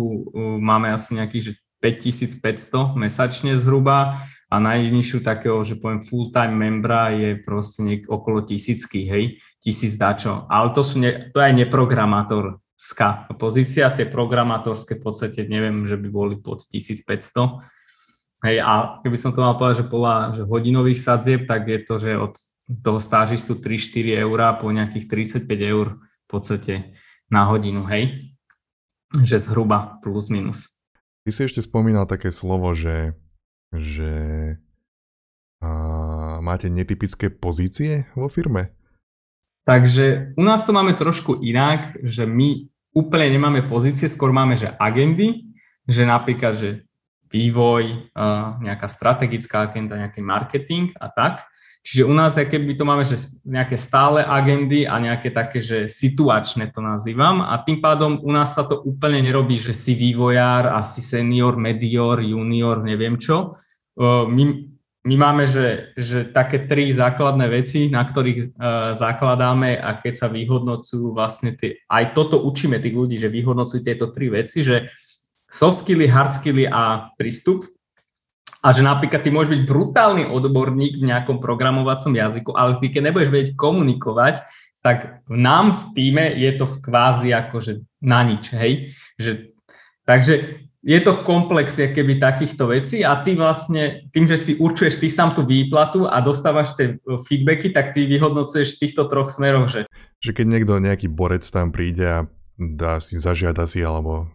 máme 0.61 0.93
asi 0.93 1.17
nejakých 1.17 1.43
že 1.43 1.53
5500 1.81 2.93
mesačne 2.93 3.57
zhruba 3.57 4.21
a 4.53 4.55
najnižšiu 4.61 5.25
takého, 5.25 5.65
že 5.65 5.81
poviem 5.81 6.05
full-time 6.05 6.53
membra 6.53 7.09
je 7.09 7.41
proste 7.41 7.81
niek- 7.81 8.05
okolo 8.05 8.45
tisícky, 8.45 9.09
hej, 9.09 9.41
tisíc 9.57 9.97
dačo. 9.97 10.45
Ale 10.45 10.77
to, 10.77 10.85
sú 10.85 11.01
ne- 11.01 11.33
to 11.33 11.41
je 11.41 11.51
neprogramátorská 11.65 13.33
pozícia, 13.41 13.89
tie 13.97 14.05
programátorské 14.05 15.01
v 15.01 15.03
podstate 15.09 15.49
neviem, 15.49 15.89
že 15.89 15.97
by 15.97 16.07
boli 16.11 16.35
pod 16.37 16.61
1500. 16.61 17.65
Hej, 18.45 18.61
a 18.61 19.01
keby 19.01 19.17
som 19.17 19.33
to 19.33 19.41
mal 19.41 19.57
povedať, 19.57 19.85
že 19.85 19.89
podľa 19.89 20.15
že 20.37 20.43
hodinových 20.45 21.01
sadzieb, 21.01 21.41
tak 21.49 21.65
je 21.65 21.79
to, 21.81 21.95
že 21.97 22.11
od 22.13 22.33
toho 22.85 22.99
stážistu 23.01 23.57
3-4 23.57 24.21
eurá 24.21 24.53
po 24.53 24.69
nejakých 24.69 25.33
35 25.33 25.49
eur 25.65 25.87
podstate 26.31 26.95
na 27.27 27.43
hodinu, 27.51 27.83
hej? 27.91 28.31
Že 29.11 29.51
zhruba 29.51 29.99
plus 29.99 30.31
minus. 30.31 30.71
Ty 31.27 31.29
si 31.35 31.41
ešte 31.45 31.61
spomínal 31.61 32.07
také 32.07 32.31
slovo, 32.31 32.71
že, 32.71 33.13
že 33.75 34.11
a, 35.61 36.39
máte 36.39 36.71
netypické 36.71 37.27
pozície 37.29 38.07
vo 38.15 38.31
firme? 38.31 38.71
Takže 39.67 40.33
u 40.39 40.43
nás 40.47 40.65
to 40.65 40.73
máme 40.73 40.97
trošku 40.97 41.37
inak, 41.45 42.01
že 42.01 42.25
my 42.25 42.71
úplne 42.97 43.29
nemáme 43.37 43.69
pozície, 43.69 44.09
skôr 44.09 44.33
máme, 44.33 44.57
že 44.57 44.73
agendy, 44.81 45.53
že 45.85 46.03
napríklad, 46.03 46.57
že 46.57 46.69
vývoj, 47.31 48.11
nejaká 48.59 48.91
strategická 48.91 49.63
agenda, 49.63 49.95
nejaký 49.95 50.19
marketing 50.19 50.91
a 50.99 51.07
tak. 51.07 51.47
Čiže 51.81 52.05
u 52.05 52.13
nás, 52.13 52.37
keby 52.37 52.77
to 52.77 52.85
máme, 52.85 53.01
že 53.01 53.17
nejaké 53.41 53.73
stále 53.73 54.21
agendy 54.21 54.85
a 54.85 55.01
nejaké 55.01 55.33
také, 55.33 55.65
že 55.65 55.89
situačné 55.89 56.69
to 56.69 56.77
nazývam 56.77 57.41
a 57.41 57.57
tým 57.57 57.81
pádom 57.81 58.21
u 58.21 58.29
nás 58.29 58.53
sa 58.53 58.69
to 58.69 58.77
úplne 58.85 59.25
nerobí, 59.25 59.57
že 59.57 59.73
si 59.73 59.97
vývojár, 59.97 60.77
asi 60.77 61.01
senior, 61.01 61.57
medior, 61.57 62.21
junior, 62.21 62.85
neviem 62.85 63.17
čo. 63.17 63.57
My, 63.97 64.43
my 65.01 65.15
máme, 65.17 65.49
že, 65.49 65.97
že 65.97 66.29
také 66.29 66.69
tri 66.69 66.93
základné 66.93 67.49
veci, 67.49 67.89
na 67.89 68.05
ktorých 68.05 68.39
uh, 68.53 68.93
zakladáme 68.93 69.73
a 69.81 69.97
keď 69.97 70.13
sa 70.21 70.27
vyhodnocujú 70.29 71.17
vlastne 71.17 71.57
tie, 71.57 71.81
aj 71.89 72.13
toto 72.13 72.45
učíme 72.45 72.77
tých 72.77 72.93
ľudí, 72.93 73.17
že 73.17 73.33
vyhodnocujú 73.33 73.81
tieto 73.81 74.13
tri 74.13 74.29
veci, 74.29 74.61
že 74.61 74.93
soft 75.49 75.81
skilly, 75.81 76.05
hard 76.05 76.37
skilly 76.37 76.69
a 76.69 77.09
prístup, 77.17 77.65
a 78.61 78.67
že 78.69 78.85
napríklad 78.85 79.25
ty 79.25 79.33
môžeš 79.33 79.51
byť 79.57 79.61
brutálny 79.65 80.23
odborník 80.29 81.01
v 81.01 81.09
nejakom 81.09 81.41
programovacom 81.41 82.13
jazyku, 82.13 82.53
ale 82.53 82.77
ty 82.77 82.93
keď 82.93 83.09
nebudeš 83.09 83.29
vedieť 83.33 83.51
komunikovať, 83.57 84.45
tak 84.85 85.25
nám 85.29 85.77
v 85.77 85.83
týme 85.97 86.25
je 86.37 86.51
to 86.57 86.65
v 86.69 86.77
kvázi 86.81 87.29
akože 87.33 87.85
na 88.01 88.21
nič, 88.25 88.53
hej? 88.53 88.93
Že, 89.17 89.53
takže 90.05 90.33
je 90.81 90.99
to 91.05 91.21
komplex 91.21 91.77
keby 91.77 92.17
takýchto 92.17 92.73
vecí 92.73 93.05
a 93.05 93.13
ty 93.21 93.37
vlastne, 93.37 94.09
tým, 94.09 94.25
že 94.25 94.37
si 94.37 94.57
určuješ 94.57 94.97
ty 94.97 95.13
sám 95.13 95.37
tú 95.37 95.45
výplatu 95.45 96.09
a 96.09 96.17
dostávaš 96.25 96.73
tie 96.73 96.97
feedbacky, 97.29 97.69
tak 97.69 97.93
ty 97.93 98.09
vyhodnocuješ 98.09 98.77
v 98.77 98.81
týchto 98.89 99.05
troch 99.05 99.29
smeroch, 99.29 99.69
že... 99.69 99.85
Že 100.21 100.41
keď 100.41 100.45
niekto, 100.49 100.73
nejaký 100.81 101.07
borec 101.09 101.45
tam 101.45 101.69
príde 101.69 102.05
a 102.05 102.19
dá 102.57 102.97
si, 102.97 103.21
zažiada 103.21 103.69
si 103.69 103.81
alebo 103.85 104.29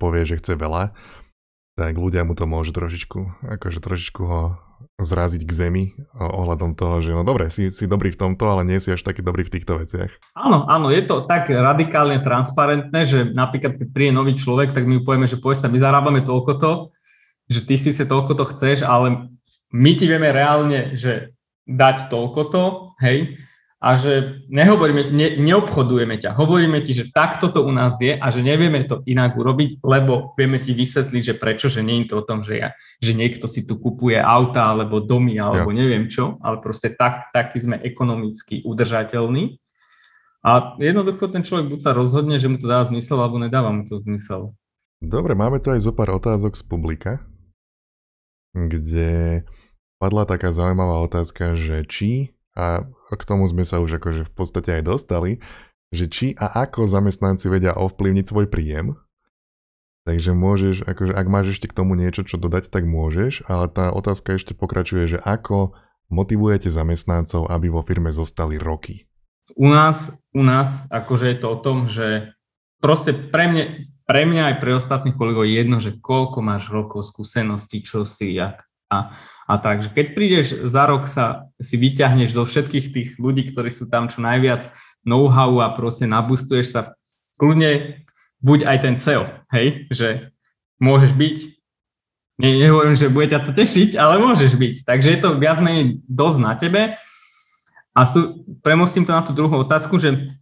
povie, 0.00 0.24
že 0.24 0.40
chce 0.40 0.56
veľa, 0.56 0.96
tak 1.76 1.96
ľudia 1.96 2.22
mu 2.28 2.36
to 2.36 2.44
môžu 2.44 2.76
trošičku, 2.76 3.44
akože 3.48 3.80
trošičku 3.80 4.22
ho 4.22 4.42
zraziť 5.00 5.42
k 5.48 5.52
zemi 5.52 5.84
ohľadom 6.14 6.76
toho, 6.76 7.00
že 7.02 7.10
no 7.16 7.24
dobre, 7.26 7.48
si, 7.48 7.72
si 7.72 7.90
dobrý 7.90 8.12
v 8.12 8.20
tomto, 8.20 8.44
ale 8.46 8.62
nie 8.62 8.78
si 8.78 8.92
až 8.92 9.02
taký 9.02 9.24
dobrý 9.24 9.42
v 9.48 9.58
týchto 9.58 9.80
veciach. 9.80 10.10
Áno, 10.36 10.68
áno, 10.68 10.92
je 10.92 11.02
to 11.02 11.24
tak 11.24 11.50
radikálne 11.50 12.20
transparentné, 12.22 13.02
že 13.08 13.18
napríklad 13.30 13.80
keď 13.80 13.88
príde 13.90 14.12
nový 14.14 14.36
človek, 14.36 14.76
tak 14.76 14.84
my 14.86 15.02
povieme, 15.02 15.26
že 15.26 15.40
poď 15.40 15.66
sa, 15.66 15.72
my 15.72 15.78
zarábame 15.80 16.20
toľko 16.22 16.52
to, 16.60 16.72
že 17.50 17.60
ty 17.66 17.74
síce 17.80 18.04
toľko 18.04 18.32
to 18.38 18.44
chceš, 18.52 18.84
ale 18.86 19.32
my 19.72 19.90
ti 19.96 20.04
vieme 20.06 20.28
reálne, 20.30 20.94
že 20.94 21.34
dať 21.66 22.12
toľko 22.12 22.40
to, 22.52 22.64
hej, 23.00 23.38
a 23.82 23.98
že 23.98 24.46
nehovoríme, 24.46 25.10
ne, 25.10 25.42
neobchodujeme 25.42 26.14
ťa, 26.14 26.38
hovoríme 26.38 26.78
ti, 26.86 26.94
že 26.94 27.10
takto 27.10 27.50
to 27.50 27.66
u 27.66 27.72
nás 27.74 27.98
je 27.98 28.14
a 28.14 28.30
že 28.30 28.38
nevieme 28.38 28.86
to 28.86 29.02
inak 29.10 29.34
urobiť, 29.34 29.82
lebo 29.82 30.38
vieme 30.38 30.62
ti 30.62 30.70
vysvetliť, 30.70 31.22
že 31.26 31.34
prečo, 31.34 31.66
že 31.66 31.82
nie 31.82 32.06
je 32.06 32.14
to 32.14 32.22
o 32.22 32.26
tom, 32.26 32.46
že, 32.46 32.62
ja, 32.62 32.68
že 33.02 33.10
niekto 33.10 33.50
si 33.50 33.66
tu 33.66 33.82
kupuje 33.82 34.14
auta 34.22 34.70
alebo 34.70 35.02
domy 35.02 35.34
alebo 35.42 35.74
ja. 35.74 35.78
neviem 35.82 36.06
čo, 36.06 36.38
ale 36.46 36.62
proste 36.62 36.94
tak, 36.94 37.34
taký 37.34 37.58
sme 37.58 37.82
ekonomicky 37.82 38.62
udržateľní. 38.62 39.58
A 40.46 40.78
jednoducho 40.78 41.26
ten 41.26 41.42
človek 41.42 41.74
buď 41.74 41.80
sa 41.82 41.90
rozhodne, 41.90 42.38
že 42.38 42.46
mu 42.46 42.62
to 42.62 42.70
dáva 42.70 42.86
zmysel, 42.86 43.18
alebo 43.18 43.42
nedáva 43.42 43.74
mu 43.74 43.82
to 43.82 43.98
zmysel. 43.98 44.54
Dobre, 45.02 45.34
máme 45.34 45.58
tu 45.58 45.74
aj 45.74 45.82
zo 45.82 45.90
pár 45.94 46.14
otázok 46.14 46.54
z 46.54 46.62
publika, 46.66 47.12
kde 48.54 49.42
padla 49.98 50.26
taká 50.26 50.54
zaujímavá 50.54 51.02
otázka, 51.02 51.58
že 51.58 51.82
či 51.86 52.34
a 52.52 52.84
k 53.12 53.22
tomu 53.24 53.48
sme 53.48 53.64
sa 53.64 53.80
už 53.80 54.00
akože 54.00 54.28
v 54.28 54.32
podstate 54.32 54.80
aj 54.80 54.82
dostali, 54.84 55.30
že 55.92 56.08
či 56.08 56.26
a 56.36 56.64
ako 56.64 56.88
zamestnanci 56.88 57.52
vedia 57.52 57.76
ovplyvniť 57.76 58.24
svoj 58.24 58.46
príjem. 58.48 58.96
Takže 60.02 60.34
môžeš, 60.34 60.82
akože 60.82 61.14
ak 61.14 61.26
máš 61.30 61.54
ešte 61.54 61.70
k 61.70 61.76
tomu 61.78 61.94
niečo, 61.94 62.26
čo 62.26 62.34
dodať, 62.34 62.74
tak 62.74 62.88
môžeš, 62.88 63.46
ale 63.46 63.70
tá 63.70 63.94
otázka 63.94 64.34
ešte 64.34 64.50
pokračuje, 64.50 65.06
že 65.06 65.18
ako 65.22 65.78
motivujete 66.10 66.68
zamestnancov, 66.68 67.46
aby 67.46 67.70
vo 67.70 67.86
firme 67.86 68.10
zostali 68.10 68.58
roky? 68.58 69.06
U 69.54 69.70
nás, 69.70 70.10
u 70.34 70.42
nás 70.42 70.90
akože 70.90 71.26
je 71.30 71.38
to 71.38 71.46
o 71.54 71.58
tom, 71.60 71.86
že 71.86 72.34
proste 72.82 73.14
pre 73.14 73.46
mňa, 73.46 73.64
pre 74.04 74.22
mňa 74.26 74.42
aj 74.52 74.56
pre 74.58 74.74
ostatných 74.74 75.14
kolegov 75.14 75.46
je 75.46 75.54
jedno, 75.54 75.78
že 75.78 75.96
koľko 76.02 76.42
máš 76.42 76.66
rokov 76.74 77.06
skúseností, 77.06 77.86
čo 77.86 78.02
si, 78.02 78.34
jak. 78.34 78.66
A 78.90 79.14
a 79.46 79.58
tak, 79.58 79.82
že 79.82 79.90
keď 79.90 80.06
prídeš 80.14 80.46
za 80.70 80.86
rok 80.86 81.10
sa 81.10 81.50
si 81.58 81.74
vyťahneš 81.74 82.30
zo 82.32 82.46
všetkých 82.46 82.86
tých 82.94 83.08
ľudí, 83.18 83.50
ktorí 83.50 83.68
sú 83.68 83.90
tam 83.90 84.06
čo 84.06 84.22
najviac 84.22 84.70
know-how 85.02 85.58
a 85.62 85.74
proste 85.74 86.06
nabustuješ 86.06 86.66
sa 86.70 86.80
kľudne, 87.42 88.02
buď 88.42 88.58
aj 88.66 88.78
ten 88.82 88.94
CEO, 88.98 89.24
hej, 89.50 89.86
že 89.90 90.08
môžeš 90.78 91.14
byť, 91.14 91.38
ne, 92.42 92.50
nehovorím, 92.58 92.94
že 92.98 93.10
bude 93.10 93.30
ťa 93.30 93.46
to 93.46 93.50
tešiť, 93.54 93.98
ale 93.98 94.22
môžeš 94.22 94.54
byť. 94.54 94.74
Takže 94.86 95.08
je 95.10 95.18
to 95.18 95.38
viac 95.38 95.58
menej 95.62 96.02
dosť 96.06 96.38
na 96.42 96.52
tebe. 96.58 96.82
A 97.92 98.00
sú, 98.08 98.46
premostím 98.64 99.04
to 99.04 99.12
na 99.12 99.22
tú 99.22 99.36
druhú 99.36 99.62
otázku, 99.62 100.00
že 100.00 100.32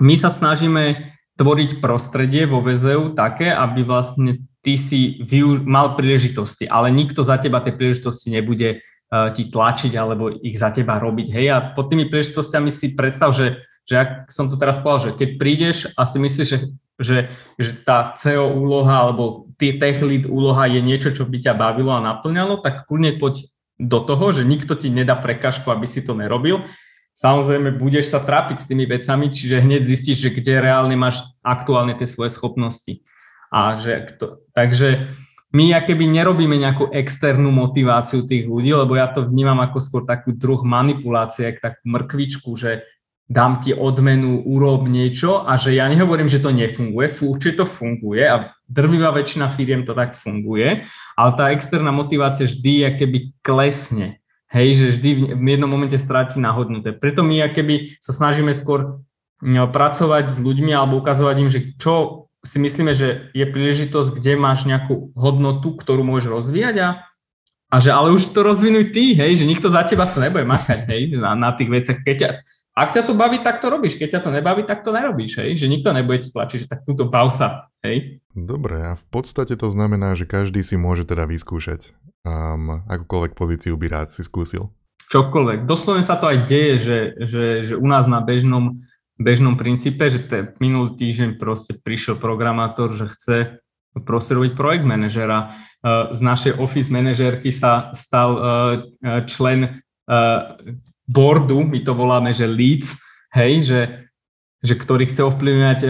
my 0.00 0.14
sa 0.16 0.32
snažíme 0.32 1.14
tvoriť 1.36 1.84
prostredie 1.84 2.48
vo 2.48 2.64
VZU 2.64 3.12
také, 3.12 3.52
aby 3.52 3.84
vlastne 3.84 4.48
ty 4.66 4.74
si 4.74 5.22
využ- 5.22 5.62
mal 5.62 5.94
príležitosti, 5.94 6.66
ale 6.66 6.90
nikto 6.90 7.22
za 7.22 7.38
teba 7.38 7.62
tie 7.62 7.70
príležitosti 7.70 8.34
nebude 8.34 8.82
uh, 8.82 9.30
ti 9.30 9.46
tlačiť 9.46 9.94
alebo 9.94 10.34
ich 10.42 10.58
za 10.58 10.74
teba 10.74 10.98
robiť. 10.98 11.30
Hej, 11.30 11.46
a 11.54 11.58
pod 11.70 11.86
tými 11.86 12.10
príležitostiami 12.10 12.74
si 12.74 12.98
predstav, 12.98 13.30
že, 13.30 13.62
že 13.86 13.94
ak 13.94 14.10
som 14.26 14.50
to 14.50 14.58
teraz 14.58 14.82
povedal, 14.82 15.14
že 15.14 15.22
keď 15.22 15.28
prídeš 15.38 15.76
a 15.94 16.02
si 16.02 16.18
myslíš, 16.18 16.48
že, 16.50 16.58
že, 16.98 17.18
že 17.62 17.70
tá 17.86 18.10
CEO 18.18 18.58
úloha 18.58 19.06
alebo 19.06 19.46
tech 19.54 20.02
lead 20.02 20.26
úloha 20.26 20.66
je 20.66 20.82
niečo, 20.82 21.14
čo 21.14 21.22
by 21.30 21.38
ťa 21.38 21.54
bavilo 21.54 21.94
a 21.94 22.02
naplňalo, 22.02 22.58
tak 22.58 22.90
kľudne 22.90 23.22
poď 23.22 23.46
do 23.78 24.02
toho, 24.02 24.34
že 24.34 24.42
nikto 24.42 24.74
ti 24.74 24.90
nedá 24.90 25.14
prekažku, 25.14 25.70
aby 25.70 25.86
si 25.86 26.02
to 26.02 26.18
nerobil. 26.18 26.66
Samozrejme, 27.14 27.78
budeš 27.78 28.12
sa 28.12 28.20
trápiť 28.20 28.60
s 28.60 28.68
tými 28.68 28.84
vecami, 28.84 29.30
čiže 29.30 29.62
hneď 29.62 29.86
zistíš, 29.86 30.26
že 30.26 30.34
kde 30.34 30.60
reálne 30.60 30.98
máš 30.98 31.22
aktuálne 31.40 31.96
tie 31.96 32.04
svoje 32.04 32.34
schopnosti. 32.34 33.00
A 33.56 33.72
že 33.80 34.04
to, 34.20 34.44
takže 34.52 35.08
my 35.56 35.72
keby 35.80 36.04
nerobíme 36.04 36.60
nejakú 36.60 36.92
externú 36.92 37.48
motiváciu 37.48 38.28
tých 38.28 38.44
ľudí, 38.44 38.76
lebo 38.76 38.92
ja 39.00 39.08
to 39.08 39.24
vnímam 39.24 39.56
ako 39.64 39.80
skôr 39.80 40.02
takú 40.04 40.36
druh 40.36 40.60
manipulácie, 40.60 41.56
takú 41.56 41.80
mrkvičku, 41.88 42.52
že 42.60 42.84
dám 43.26 43.64
ti 43.64 43.72
odmenu, 43.72 44.44
urob 44.44 44.84
niečo 44.86 45.42
a 45.42 45.56
že 45.56 45.72
ja 45.72 45.88
nehovorím, 45.88 46.28
že 46.28 46.44
to 46.44 46.52
nefunguje, 46.52 47.08
určite 47.24 47.62
to 47.62 47.66
funguje 47.66 48.22
a 48.22 48.52
drvivá 48.68 49.10
väčšina 49.16 49.48
firiem 49.50 49.82
to 49.88 49.96
tak 49.96 50.12
funguje, 50.14 50.84
ale 51.16 51.30
tá 51.34 51.50
externá 51.50 51.90
motivácia 51.90 52.46
vždy 52.46 52.92
keby 53.00 53.18
klesne. 53.40 54.20
Hej, 54.46 54.78
že 54.78 54.86
vždy 54.94 55.10
v 55.34 55.46
jednom 55.58 55.66
momente 55.66 55.98
stráti 55.98 56.38
na 56.38 56.54
hodnote. 56.54 56.94
Preto 56.94 57.26
my 57.26 57.50
keby 57.50 57.98
sa 57.98 58.14
snažíme 58.14 58.54
skôr 58.54 59.02
no, 59.42 59.66
pracovať 59.66 60.30
s 60.30 60.38
ľuďmi 60.38 60.70
alebo 60.70 61.02
ukazovať 61.02 61.36
im, 61.42 61.50
že 61.50 61.60
čo 61.82 62.25
si 62.46 62.62
myslíme, 62.62 62.94
že 62.94 63.28
je 63.34 63.44
príležitosť, 63.44 64.14
kde 64.16 64.38
máš 64.38 64.64
nejakú 64.64 65.10
hodnotu, 65.18 65.74
ktorú 65.74 66.06
môžeš 66.06 66.30
rozvíjať 66.30 66.76
a, 66.80 66.88
a 67.66 67.76
že 67.82 67.90
ale 67.90 68.14
už 68.14 68.22
to 68.30 68.46
rozvinuj 68.46 68.94
ty, 68.94 69.18
hej, 69.18 69.42
že 69.42 69.50
nikto 69.50 69.66
za 69.68 69.82
teba 69.82 70.06
to 70.06 70.22
nebude 70.22 70.46
makať, 70.46 70.86
hej, 70.86 71.18
na, 71.18 71.34
na 71.34 71.50
tých 71.52 71.68
veciach. 71.68 71.98
Keď 72.06 72.16
ťa, 72.16 72.28
ak 72.76 72.88
ťa 72.94 73.02
to 73.08 73.12
baví, 73.18 73.42
tak 73.42 73.58
to 73.58 73.66
robíš, 73.66 73.98
keď 73.98 74.16
ťa 74.16 74.20
to 74.22 74.30
nebaví, 74.30 74.62
tak 74.62 74.86
to 74.86 74.94
nerobíš, 74.94 75.42
hej, 75.42 75.58
že 75.58 75.66
nikto 75.66 75.90
nebude 75.90 76.22
ti 76.22 76.30
tlačiť, 76.30 76.58
že 76.64 76.70
tak 76.70 76.86
túto 76.86 77.10
bav 77.10 77.28
sa, 77.34 77.68
hej. 77.82 78.22
Dobre, 78.36 78.80
a 78.84 78.92
v 78.94 79.04
podstate 79.10 79.58
to 79.58 79.66
znamená, 79.72 80.14
že 80.14 80.28
každý 80.28 80.62
si 80.62 80.78
môže 80.78 81.08
teda 81.08 81.26
vyskúšať 81.26 81.96
um, 82.22 82.84
akúkoľvek 82.86 83.32
pozíciu 83.34 83.74
by 83.74 83.86
rád 83.90 84.08
si 84.14 84.22
skúsil. 84.22 84.70
Čokoľvek. 85.06 85.70
Doslovne 85.70 86.02
sa 86.02 86.18
to 86.18 86.26
aj 86.26 86.50
deje, 86.50 86.74
že, 86.82 86.98
že, 87.30 87.44
že 87.70 87.74
u 87.78 87.86
nás 87.86 88.10
na 88.10 88.18
bežnom 88.18 88.82
bežnom 89.16 89.56
princípe, 89.56 90.08
že 90.12 90.20
te, 90.24 90.38
minulý 90.60 90.96
týždeň 90.96 91.40
proste 91.40 91.76
prišiel 91.76 92.20
programátor, 92.20 92.92
že 92.92 93.08
chce 93.08 93.36
proste 94.04 94.36
robiť 94.36 94.52
projekt 94.52 94.84
manažera. 94.84 95.56
E, 95.80 96.12
z 96.12 96.20
našej 96.20 96.52
office 96.60 96.92
manažerky 96.92 97.48
sa 97.48 97.92
stal 97.96 98.30
e, 98.36 98.40
e, 98.40 99.10
člen 99.24 99.80
boardu, 101.10 101.66
my 101.66 101.82
to 101.82 101.90
voláme, 101.90 102.30
že 102.30 102.46
leads, 102.46 102.94
hej, 103.34 103.58
že, 103.66 103.80
že 104.62 104.78
ktorý 104.78 105.10
chce 105.10 105.26
ovplyvňovať 105.26 105.80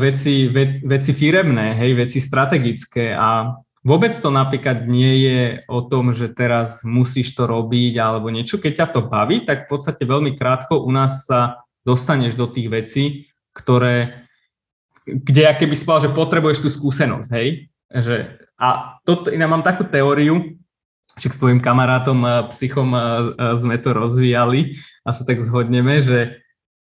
veci, 0.00 0.48
ve, 0.48 0.80
veci 0.80 1.12
firemné, 1.12 1.76
hej, 1.76 1.92
veci 1.92 2.24
strategické 2.24 3.12
a 3.12 3.52
vôbec 3.84 4.16
to 4.16 4.32
napríklad 4.32 4.88
nie 4.88 5.28
je 5.28 5.40
o 5.68 5.84
tom, 5.84 6.16
že 6.16 6.32
teraz 6.32 6.88
musíš 6.88 7.36
to 7.36 7.44
robiť 7.44 8.00
alebo 8.00 8.32
niečo. 8.32 8.56
Keď 8.56 8.72
ťa 8.72 8.86
to 8.96 9.00
baví, 9.04 9.44
tak 9.44 9.68
v 9.68 9.76
podstate 9.76 10.08
veľmi 10.08 10.40
krátko 10.40 10.80
u 10.80 10.88
nás 10.88 11.28
sa 11.28 11.65
dostaneš 11.86 12.34
do 12.34 12.50
tých 12.50 12.66
vecí, 12.66 13.04
ktoré, 13.54 14.26
kde 15.06 15.46
ja 15.46 15.54
keby 15.54 15.78
si 15.78 15.86
povedal, 15.86 16.10
že 16.10 16.18
potrebuješ 16.18 16.58
tú 16.66 16.68
skúsenosť, 16.68 17.30
hej? 17.38 17.70
Že, 17.86 18.42
a 18.58 18.98
toto, 19.06 19.30
iná 19.30 19.46
mám 19.46 19.62
takú 19.62 19.86
teóriu, 19.86 20.58
že 21.16 21.32
s 21.32 21.40
tvojim 21.40 21.64
kamarátom, 21.64 22.50
psychom 22.52 22.92
sme 23.56 23.80
to 23.80 23.96
rozvíjali 23.96 24.76
a 25.00 25.16
sa 25.16 25.24
tak 25.24 25.40
zhodneme, 25.40 26.04
že, 26.04 26.44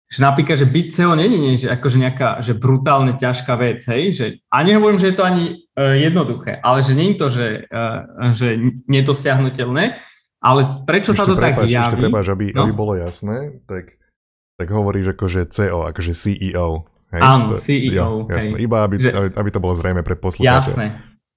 že 0.08 0.18
napríklad, 0.24 0.56
že 0.56 0.64
byť 0.64 0.86
CEO 0.88 1.12
není 1.12 1.36
nie, 1.36 1.60
že 1.60 1.68
akože 1.68 2.00
nejaká 2.00 2.40
že 2.40 2.56
brutálne 2.56 3.12
ťažká 3.18 3.52
vec, 3.60 3.84
hej, 3.84 4.02
že 4.16 4.26
a 4.48 4.64
nehovorím, 4.64 4.96
že 4.96 5.12
je 5.12 5.16
to 5.20 5.24
ani 5.26 5.44
uh, 5.76 5.92
jednoduché, 6.00 6.56
ale 6.64 6.80
že 6.80 6.96
nie 6.96 7.12
je 7.12 7.16
to, 7.20 7.26
že, 7.28 7.46
uh, 7.68 8.32
že 8.32 8.56
nedosiahnutelné, 8.88 10.00
ale 10.40 10.60
prečo 10.88 11.12
ešte 11.12 11.20
sa 11.20 11.28
to 11.28 11.36
prepáč, 11.36 11.68
tak 11.68 11.76
javí? 11.76 11.84
Ešte 11.92 12.02
prepáč, 12.08 12.26
aby, 12.32 12.46
no? 12.56 12.62
aby 12.64 12.72
bolo 12.72 12.94
jasné, 12.96 13.60
tak 13.68 13.95
tak 14.56 14.68
hovoríš 14.72 15.12
akože 15.12 15.52
CEO, 15.52 15.84
akože 15.92 16.12
CEO. 16.16 16.88
Hej? 17.12 17.20
Áno, 17.22 17.54
to, 17.54 17.60
CEO. 17.60 17.92
Jo, 17.92 18.06
jasné, 18.32 18.56
hej. 18.56 18.64
iba 18.64 18.76
aby, 18.82 18.94
že, 18.98 19.10
aby, 19.12 19.28
aby 19.36 19.50
to 19.52 19.60
bolo 19.62 19.74
zrejme 19.76 20.00
pre 20.00 20.16
poslucháčov. 20.16 20.74
Jasné, 20.74 20.86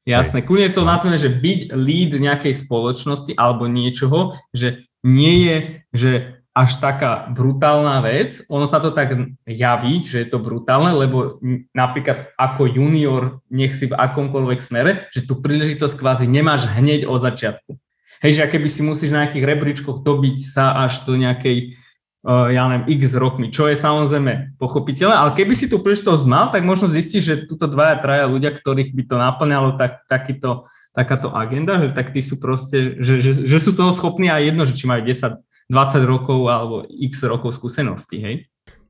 jasné. 0.08 0.40
Kľudne 0.42 0.72
to 0.72 0.82
no. 0.88 0.90
nazveme, 0.96 1.20
že 1.20 1.30
byť 1.30 1.60
lead 1.76 2.16
nejakej 2.16 2.56
spoločnosti 2.56 3.36
alebo 3.36 3.68
niečoho, 3.68 4.34
že 4.56 4.88
nie 5.04 5.36
je, 5.46 5.58
že 5.92 6.12
až 6.56 6.82
taká 6.82 7.30
brutálna 7.32 8.04
vec. 8.04 8.44
Ono 8.52 8.68
sa 8.68 8.84
to 8.84 8.92
tak 8.92 9.16
javí, 9.48 10.04
že 10.04 10.26
je 10.26 10.28
to 10.28 10.44
brutálne, 10.44 10.92
lebo 10.92 11.40
napríklad 11.72 12.36
ako 12.36 12.68
junior, 12.68 13.40
nech 13.48 13.72
si 13.72 13.88
v 13.88 13.96
akomkoľvek 13.96 14.60
smere, 14.60 14.92
že 15.14 15.24
tú 15.24 15.40
príležitosť 15.40 15.96
kvázi 15.96 16.26
nemáš 16.28 16.68
hneď 16.68 17.08
od 17.08 17.22
začiatku. 17.24 17.80
Hej, 18.20 18.32
že 18.36 18.52
keby 18.52 18.68
si 18.68 18.84
musíš 18.84 19.16
na 19.16 19.24
nejakých 19.24 19.48
rebríčkoch 19.48 20.04
dobiť 20.04 20.38
sa 20.44 20.76
až 20.84 21.08
do 21.08 21.16
nejakej 21.16 21.80
ja 22.28 22.68
neviem, 22.68 23.00
x 23.00 23.16
rokmi, 23.16 23.48
čo 23.48 23.72
je 23.72 23.80
samozrejme 23.80 24.60
pochopiteľné, 24.60 25.16
ale 25.16 25.32
keby 25.40 25.56
si 25.56 25.72
tú 25.72 25.80
príležitosť 25.80 26.24
mal, 26.28 26.52
tak 26.52 26.68
možno 26.68 26.92
zistíš, 26.92 27.24
že 27.24 27.36
túto 27.48 27.64
dvaja, 27.72 27.96
traja 28.04 28.28
ľudia, 28.28 28.52
ktorých 28.52 28.92
by 28.92 29.04
to 29.08 29.16
naplňalo, 29.16 29.80
tak, 29.80 30.04
takýto, 30.12 30.68
takáto 30.92 31.32
agenda, 31.32 31.80
že 31.80 31.96
tak 31.96 32.12
tí 32.12 32.20
sú 32.20 32.36
proste, 32.44 33.00
že, 33.00 33.24
že, 33.24 33.32
že 33.48 33.58
sú 33.64 33.72
toho 33.72 33.96
schopní 33.96 34.28
aj 34.28 34.52
jedno, 34.52 34.68
že 34.68 34.76
či 34.76 34.84
majú 34.84 35.08
10, 35.08 35.40
20 35.72 36.04
rokov 36.04 36.40
alebo 36.52 36.84
x 36.92 37.24
rokov 37.24 37.56
skúseností, 37.56 38.20
hej? 38.20 38.36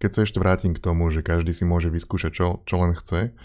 Keď 0.02 0.10
sa 0.10 0.24
ešte 0.26 0.42
vrátim 0.42 0.74
k 0.74 0.82
tomu, 0.82 1.12
že 1.14 1.22
každý 1.22 1.54
si 1.54 1.68
môže 1.70 1.94
vyskúšať, 1.94 2.32
čo, 2.34 2.48
čo 2.66 2.76
len 2.82 2.98
chce, 2.98 3.36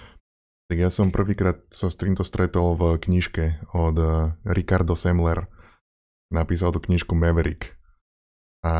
Tak 0.70 0.76
ja 0.80 0.88
som 0.88 1.12
prvýkrát 1.12 1.60
sa 1.68 1.92
s 1.92 2.00
týmto 2.00 2.24
stretol 2.24 2.78
v 2.78 2.96
knižke 2.96 3.68
od 3.76 3.96
eh, 4.00 4.10
Ricardo 4.48 4.96
Semler. 4.96 5.44
Napísal 6.32 6.72
tú 6.72 6.80
knižku 6.80 7.12
Maverick. 7.12 7.73
A 8.64 8.74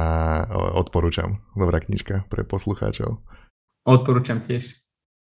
odporúčam. 0.81 1.45
Dobrá 1.53 1.77
knižka 1.77 2.25
pre 2.33 2.41
poslucháčov. 2.41 3.21
Odporúčam 3.85 4.41
tiež. 4.41 4.81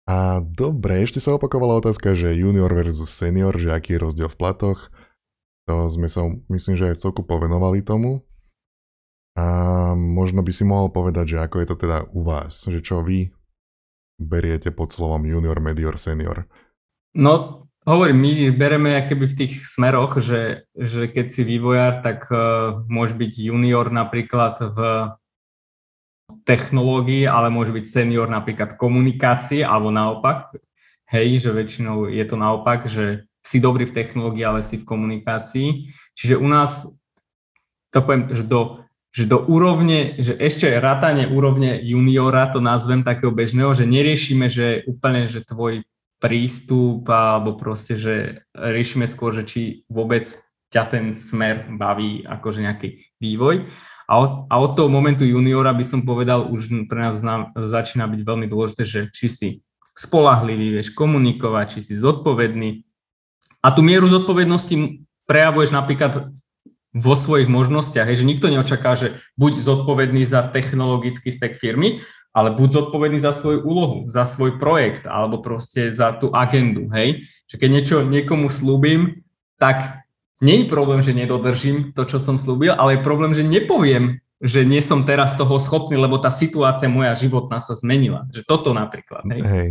A 0.10 0.42
dobre, 0.42 1.06
ešte 1.06 1.22
sa 1.22 1.38
opakovala 1.38 1.86
otázka, 1.86 2.18
že 2.18 2.34
junior 2.34 2.74
versus 2.74 3.14
senior, 3.14 3.54
že 3.62 3.70
aký 3.70 3.94
je 3.94 4.10
rozdiel 4.10 4.26
v 4.26 4.40
platoch. 4.42 4.90
To 5.70 5.86
sme 5.86 6.10
sa, 6.10 6.26
myslím, 6.50 6.82
že 6.82 6.90
aj 6.90 6.98
celku 6.98 7.22
povenovali 7.22 7.86
tomu. 7.86 8.26
A 9.38 9.46
možno 9.94 10.42
by 10.42 10.50
si 10.50 10.66
mohol 10.66 10.90
povedať, 10.90 11.38
že 11.38 11.46
ako 11.46 11.62
je 11.62 11.68
to 11.70 11.76
teda 11.78 12.10
u 12.10 12.26
vás, 12.26 12.66
že 12.66 12.82
čo 12.82 13.06
vy 13.06 13.30
beriete 14.18 14.74
pod 14.74 14.90
slovom 14.90 15.30
junior, 15.30 15.62
medior, 15.62 15.94
senior? 16.02 16.50
No, 17.14 17.69
hovorím, 17.86 18.18
my 18.20 18.32
bereme 18.56 18.92
keby 19.08 19.26
v 19.30 19.38
tých 19.46 19.54
smeroch, 19.68 20.20
že, 20.20 20.68
že 20.76 21.08
keď 21.08 21.26
si 21.32 21.42
vývojár, 21.48 22.04
tak 22.04 22.28
uh, 22.32 22.84
môže 22.88 23.16
byť 23.16 23.32
junior 23.40 23.88
napríklad 23.92 24.60
v 24.60 24.80
technológii, 26.46 27.26
ale 27.26 27.50
môže 27.50 27.74
byť 27.74 27.86
senior 27.90 28.30
napríklad 28.30 28.78
komunikácii, 28.78 29.66
alebo 29.66 29.90
naopak. 29.90 30.54
Hej, 31.10 31.50
že 31.50 31.50
väčšinou 31.50 32.06
je 32.06 32.26
to 32.26 32.38
naopak, 32.38 32.86
že 32.86 33.26
si 33.42 33.58
dobrý 33.58 33.90
v 33.90 33.98
technológii, 33.98 34.46
ale 34.46 34.62
si 34.62 34.78
v 34.78 34.86
komunikácii. 34.86 35.90
Čiže 36.14 36.38
u 36.38 36.46
nás, 36.46 36.86
to 37.90 37.98
poviem, 38.06 38.30
že 38.30 38.46
do, 38.46 38.86
že 39.10 39.26
do 39.26 39.42
úrovne, 39.42 40.22
že 40.22 40.38
ešte 40.38 40.70
rátanie 40.78 41.26
úrovne 41.26 41.82
juniora, 41.82 42.54
to 42.54 42.62
nazvem 42.62 43.02
takého 43.02 43.34
bežného, 43.34 43.74
že 43.74 43.90
neriešime, 43.90 44.54
že 44.54 44.86
úplne, 44.86 45.26
že 45.26 45.42
tvoj 45.42 45.82
prístup 46.20 47.08
alebo 47.08 47.56
proste, 47.56 47.96
že 47.96 48.16
riešime 48.54 49.08
skôr, 49.08 49.32
že 49.32 49.48
či 49.48 49.62
vôbec 49.88 50.24
ťa 50.70 50.84
ten 50.86 51.06
smer 51.18 51.66
baví, 51.74 52.22
akože 52.28 52.62
nejaký 52.62 52.90
vývoj. 53.18 53.72
A 54.10 54.14
od, 54.20 54.32
a 54.50 54.56
od 54.62 54.72
toho 54.78 54.90
momentu 54.90 55.26
juniora 55.26 55.74
by 55.74 55.86
som 55.86 56.06
povedal, 56.06 56.50
už 56.52 56.86
pre 56.86 57.10
nás 57.10 57.22
zna, 57.22 57.56
začína 57.56 58.06
byť 58.10 58.22
veľmi 58.22 58.48
dôležité, 58.50 58.84
že 58.86 59.00
či 59.10 59.28
si 59.30 59.50
spolahlivý, 59.98 60.80
vieš 60.80 60.94
komunikovať, 60.94 61.78
či 61.78 61.80
si 61.82 61.94
zodpovedný, 61.98 62.90
a 63.60 63.68
tú 63.76 63.84
mieru 63.84 64.08
zodpovednosti 64.08 65.04
prejavuješ 65.28 65.76
napríklad 65.76 66.32
vo 66.90 67.14
svojich 67.14 67.46
možnostiach, 67.46 68.08
hej, 68.10 68.24
že 68.24 68.30
nikto 68.30 68.50
neočaká, 68.50 68.98
že 68.98 69.22
buď 69.38 69.62
zodpovedný 69.62 70.26
za 70.26 70.48
technologický 70.50 71.30
stack 71.30 71.54
firmy, 71.54 72.02
ale 72.30 72.54
buď 72.54 72.70
zodpovedný 72.70 73.18
za 73.18 73.34
svoju 73.34 73.66
úlohu, 73.66 73.98
za 74.08 74.24
svoj 74.24 74.62
projekt, 74.62 75.10
alebo 75.10 75.42
proste 75.42 75.90
za 75.90 76.14
tú 76.14 76.30
agendu, 76.30 76.88
hej. 76.94 77.26
Že 77.50 77.56
keď 77.58 77.70
niečo 77.70 77.96
niekomu 78.06 78.48
slúbim, 78.48 79.26
tak 79.58 80.06
nie 80.40 80.64
je 80.64 80.72
problém, 80.72 81.04
že 81.04 81.12
nedodržím 81.12 81.92
to, 81.92 82.08
čo 82.08 82.22
som 82.22 82.40
slúbil, 82.40 82.72
ale 82.72 82.98
je 82.98 83.06
problém, 83.06 83.36
že 83.36 83.44
nepoviem, 83.44 84.24
že 84.40 84.64
nie 84.64 84.80
som 84.80 85.04
teraz 85.04 85.36
toho 85.36 85.60
schopný, 85.60 86.00
lebo 86.00 86.16
tá 86.16 86.32
situácia 86.32 86.88
moja 86.88 87.12
životná 87.12 87.60
sa 87.60 87.76
zmenila. 87.76 88.24
Že 88.32 88.42
toto 88.48 88.72
napríklad, 88.72 89.28
hej. 89.36 89.42
Hej, 89.44 89.70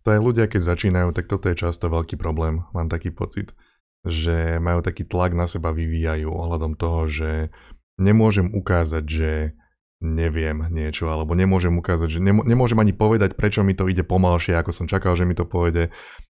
to 0.00 0.16
aj 0.16 0.20
ľudia, 0.24 0.48
keď 0.48 0.72
začínajú, 0.72 1.12
tak 1.12 1.28
toto 1.28 1.52
je 1.52 1.60
často 1.60 1.92
veľký 1.92 2.16
problém, 2.16 2.64
mám 2.72 2.88
taký 2.88 3.12
pocit, 3.12 3.52
že 4.06 4.56
majú 4.62 4.80
taký 4.80 5.04
tlak 5.04 5.36
na 5.36 5.44
seba 5.50 5.74
vyvíjajú 5.74 6.30
ohľadom 6.32 6.78
toho, 6.80 7.10
že 7.10 7.52
nemôžem 8.00 8.48
ukázať, 8.54 9.04
že 9.04 9.30
neviem 10.00 10.68
niečo, 10.68 11.08
alebo 11.08 11.32
nemôžem 11.32 11.72
ukázať, 11.72 12.18
že 12.18 12.20
nemôžem 12.22 12.76
ani 12.76 12.92
povedať, 12.92 13.32
prečo 13.32 13.64
mi 13.64 13.72
to 13.72 13.88
ide 13.88 14.04
pomalšie, 14.04 14.52
ako 14.56 14.70
som 14.72 14.86
čakal, 14.86 15.16
že 15.16 15.24
mi 15.24 15.32
to 15.32 15.48
povede. 15.48 15.88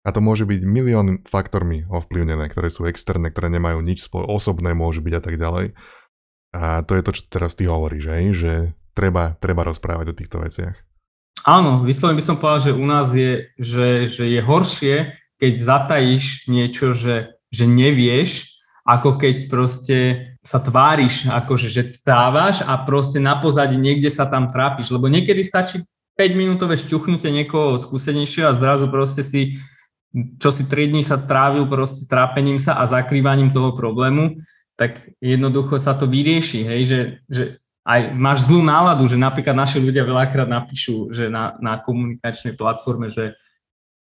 A 0.06 0.14
to 0.14 0.22
môže 0.22 0.46
byť 0.46 0.62
milión 0.62 1.20
faktormi 1.26 1.84
ovplyvnené, 1.90 2.46
ktoré 2.48 2.70
sú 2.70 2.86
externé, 2.86 3.34
ktoré 3.34 3.50
nemajú 3.50 3.82
nič 3.82 4.06
spolo- 4.06 4.30
osobné, 4.30 4.72
môže 4.72 5.02
byť 5.02 5.14
a 5.18 5.22
tak 5.22 5.36
ďalej. 5.36 5.66
A 6.54 6.80
to 6.86 6.96
je 6.96 7.02
to, 7.04 7.10
čo 7.12 7.22
teraz 7.28 7.58
ty 7.58 7.68
hovoríš, 7.68 8.02
že, 8.08 8.14
že 8.32 8.52
treba, 8.96 9.36
treba 9.36 9.66
rozprávať 9.66 10.06
o 10.14 10.18
týchto 10.18 10.38
veciach. 10.40 10.78
Áno, 11.44 11.82
vyslovene 11.86 12.18
by 12.18 12.24
som 12.24 12.36
povedal, 12.38 12.72
že 12.72 12.78
u 12.78 12.86
nás 12.86 13.08
je, 13.14 13.52
že, 13.58 14.10
že 14.10 14.24
je 14.26 14.40
horšie, 14.42 14.94
keď 15.38 15.52
zatajíš 15.54 16.50
niečo, 16.50 16.94
že, 16.94 17.38
že 17.50 17.64
nevieš, 17.66 18.57
ako 18.88 19.20
keď 19.20 19.52
proste 19.52 19.96
sa 20.40 20.56
tváriš, 20.56 21.28
akože, 21.28 21.68
že 21.68 21.82
távaš 22.00 22.64
a 22.64 22.72
proste 22.80 23.20
na 23.20 23.36
pozadí 23.36 23.76
niekde 23.76 24.08
sa 24.08 24.24
tam 24.24 24.48
trápiš, 24.48 24.88
lebo 24.88 25.12
niekedy 25.12 25.44
stačí 25.44 25.84
5 26.16 26.32
minútové 26.32 26.80
šťuchnutie 26.80 27.28
niekoho 27.28 27.76
skúsenejšieho 27.76 28.48
a 28.48 28.56
zrazu 28.56 28.88
proste 28.88 29.20
si, 29.20 29.60
čo 30.40 30.48
si 30.48 30.64
3 30.64 30.88
dní 30.88 31.04
sa 31.04 31.20
trávil 31.20 31.68
proste 31.68 32.08
trápením 32.08 32.56
sa 32.56 32.80
a 32.80 32.88
zakrývaním 32.88 33.52
toho 33.52 33.76
problému, 33.76 34.40
tak 34.80 35.12
jednoducho 35.20 35.76
sa 35.76 35.92
to 35.92 36.08
vyrieši, 36.08 36.64
hej, 36.64 36.80
že, 36.88 37.00
že 37.28 37.42
aj 37.84 38.16
máš 38.16 38.48
zlú 38.48 38.64
náladu, 38.64 39.04
že 39.04 39.20
napríklad 39.20 39.52
naši 39.52 39.84
ľudia 39.84 40.08
veľakrát 40.08 40.48
napíšu, 40.48 41.12
že 41.12 41.28
na, 41.28 41.60
na 41.60 41.76
komunikačnej 41.76 42.56
platforme, 42.56 43.12
že, 43.12 43.36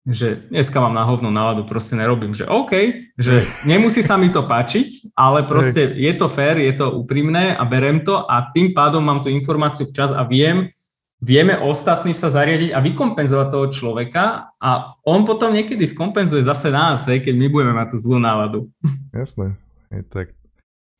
že 0.08 0.48
dneska 0.48 0.80
mám 0.80 0.96
na 0.96 1.04
hovnú 1.04 1.28
náladu, 1.28 1.68
proste 1.68 2.00
nerobím, 2.00 2.32
že 2.32 2.48
OK, 2.48 2.72
že 3.20 3.44
nemusí 3.68 4.00
sa 4.00 4.16
mi 4.16 4.32
to 4.32 4.48
páčiť, 4.48 5.12
ale 5.12 5.44
proste 5.44 5.92
je 5.92 6.14
to 6.16 6.32
fér, 6.32 6.56
je 6.60 6.74
to 6.80 6.96
úprimné 6.96 7.52
a 7.52 7.64
berem 7.68 8.02
to 8.08 8.16
a 8.16 8.48
tým 8.56 8.72
pádom 8.72 9.04
mám 9.04 9.20
tú 9.20 9.28
informáciu 9.28 9.86
včas 9.92 10.16
a 10.16 10.24
viem, 10.24 10.72
vieme 11.20 11.60
ostatní 11.60 12.16
sa 12.16 12.32
zariadiť 12.32 12.72
a 12.72 12.80
vykompenzovať 12.80 13.48
toho 13.52 13.68
človeka 13.70 14.56
a 14.56 14.96
on 15.04 15.28
potom 15.28 15.52
niekedy 15.52 15.84
skompenzuje 15.84 16.48
zase 16.48 16.72
nás, 16.72 17.04
hej, 17.12 17.20
keď 17.20 17.36
my 17.36 17.48
budeme 17.52 17.74
mať 17.76 17.88
tú 17.94 17.98
zlú 18.00 18.18
náladu. 18.24 18.72
Jasné, 19.12 19.60
je 19.92 20.02
tak, 20.08 20.32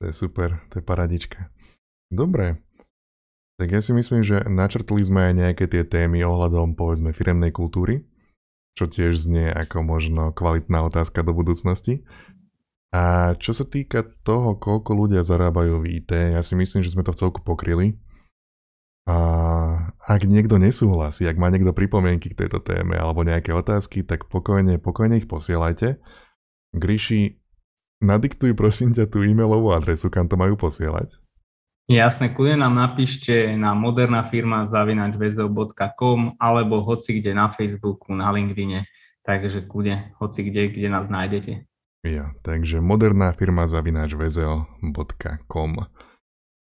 to 0.04 0.12
je 0.12 0.14
super, 0.14 0.60
to 0.68 0.80
je 0.80 0.84
paradička. 0.84 1.48
Dobre, 2.12 2.60
tak 3.60 3.72
ja 3.72 3.80
si 3.80 3.96
myslím, 3.96 4.24
že 4.24 4.44
načrtli 4.48 5.04
sme 5.04 5.32
aj 5.32 5.34
nejaké 5.36 5.66
tie 5.72 5.84
témy 5.88 6.24
ohľadom 6.24 6.76
povedzme 6.76 7.16
firemnej 7.16 7.56
kultúry, 7.56 8.04
čo 8.80 8.88
tiež 8.88 9.20
znie 9.20 9.52
ako 9.52 9.84
možno 9.84 10.32
kvalitná 10.32 10.88
otázka 10.88 11.20
do 11.28 11.36
budúcnosti. 11.36 12.08
A 12.96 13.36
čo 13.36 13.52
sa 13.52 13.68
týka 13.68 14.08
toho, 14.24 14.56
koľko 14.56 14.96
ľudia 14.96 15.22
zarábajú 15.22 15.84
v 15.84 16.00
IT, 16.00 16.10
ja 16.16 16.40
si 16.40 16.56
myslím, 16.56 16.82
že 16.82 16.96
sme 16.96 17.04
to 17.04 17.12
v 17.12 17.20
celku 17.20 17.44
pokryli. 17.44 18.00
A 19.06 19.18
ak 20.06 20.26
niekto 20.26 20.56
nesúhlasí, 20.58 21.28
ak 21.28 21.38
má 21.38 21.52
niekto 21.52 21.76
pripomienky 21.76 22.32
k 22.32 22.46
tejto 22.46 22.64
téme 22.64 22.96
alebo 22.96 23.28
nejaké 23.28 23.52
otázky, 23.52 24.02
tak 24.02 24.32
pokojne, 24.32 24.80
pokojne 24.80 25.20
ich 25.20 25.28
posielajte. 25.30 26.00
Gríši, 26.74 27.42
nadiktuj 28.00 28.56
prosím 28.56 28.96
ťa 28.96 29.10
tú 29.10 29.26
e-mailovú 29.26 29.74
adresu, 29.76 30.08
kam 30.14 30.30
to 30.30 30.38
majú 30.38 30.56
posielať. 30.56 31.20
Jasne, 31.90 32.30
kľudne 32.30 32.70
nám 32.70 32.78
napíšte 32.78 33.58
na 33.58 33.74
moderná 33.74 34.22
firma 34.22 34.62
zavinačvezov.com 34.62 36.38
alebo 36.38 36.86
hoci 36.86 37.18
kde 37.18 37.34
na 37.34 37.50
Facebooku, 37.50 38.14
na 38.14 38.30
LinkedIne, 38.30 38.86
takže 39.26 39.66
kľudne 39.66 40.14
hoci 40.22 40.46
kde, 40.46 40.70
kde 40.70 40.86
nás 40.86 41.10
nájdete. 41.10 41.66
Ja, 42.06 42.38
takže 42.46 42.78
moderná 42.78 43.34
firma 43.34 43.66
zavinačvezov.com 43.66 45.72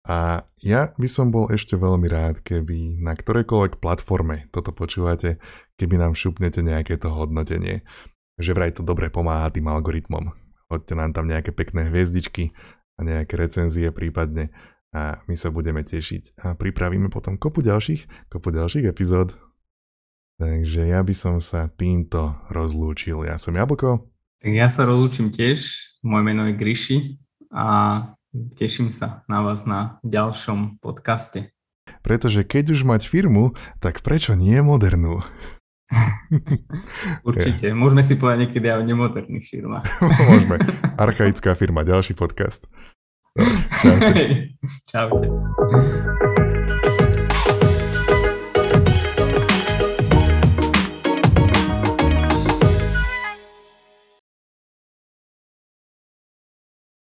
a 0.06 0.46
ja 0.62 0.94
by 1.02 1.10
som 1.10 1.34
bol 1.34 1.50
ešte 1.50 1.74
veľmi 1.74 2.06
rád, 2.06 2.46
keby 2.46 3.02
na 3.02 3.18
ktorejkoľvek 3.18 3.82
platforme 3.82 4.46
toto 4.54 4.70
počúvate, 4.70 5.42
keby 5.82 5.98
nám 5.98 6.14
šupnete 6.14 6.62
nejaké 6.62 7.02
to 7.02 7.10
hodnotenie. 7.10 7.82
Že 8.38 8.52
vraj 8.54 8.78
to 8.78 8.86
dobre 8.86 9.10
pomáha 9.10 9.50
tým 9.50 9.66
algoritmom. 9.66 10.38
Hoďte 10.70 10.94
nám 10.94 11.18
tam 11.18 11.26
nejaké 11.26 11.50
pekné 11.50 11.90
hviezdičky 11.90 12.54
a 12.96 13.00
nejaké 13.02 13.34
recenzie 13.34 13.90
prípadne 13.90 14.54
a 14.96 15.20
my 15.28 15.36
sa 15.36 15.52
budeme 15.52 15.84
tešiť 15.84 16.40
a 16.40 16.56
pripravíme 16.56 17.12
potom 17.12 17.36
kopu 17.36 17.60
ďalších, 17.60 18.32
kopu 18.32 18.56
ďalších 18.56 18.88
epizód. 18.88 19.36
Takže 20.40 20.88
ja 20.88 21.04
by 21.04 21.12
som 21.12 21.44
sa 21.44 21.68
týmto 21.68 22.40
rozlúčil. 22.48 23.28
Ja 23.28 23.36
som 23.36 23.60
Jablko. 23.60 24.08
Tak 24.40 24.52
ja 24.52 24.72
sa 24.72 24.88
rozlúčim 24.88 25.36
tiež. 25.36 25.76
Moje 26.00 26.24
meno 26.24 26.48
je 26.48 26.56
Gryši 26.56 26.98
a 27.52 27.68
teším 28.56 28.96
sa 28.96 29.28
na 29.28 29.44
vás 29.44 29.68
na 29.68 30.00
ďalšom 30.08 30.80
podcaste. 30.80 31.52
Pretože 32.00 32.48
keď 32.48 32.76
už 32.76 32.88
mať 32.88 33.08
firmu, 33.08 33.52
tak 33.84 34.00
prečo 34.00 34.32
nie 34.36 34.56
modernú? 34.64 35.24
Určite. 37.28 37.72
Môžeme 37.72 38.02
si 38.02 38.18
povedať 38.18 38.50
niekedy 38.50 38.66
aj 38.70 38.78
o 38.82 38.88
nemoderných 38.88 39.46
firmách. 39.46 39.86
Môžeme. 40.30 40.58
Archaická 40.98 41.54
firma, 41.54 41.86
ďalší 41.86 42.18
podcast. 42.18 42.68
Čaute. 43.82 44.48
Čaute. 44.88 45.28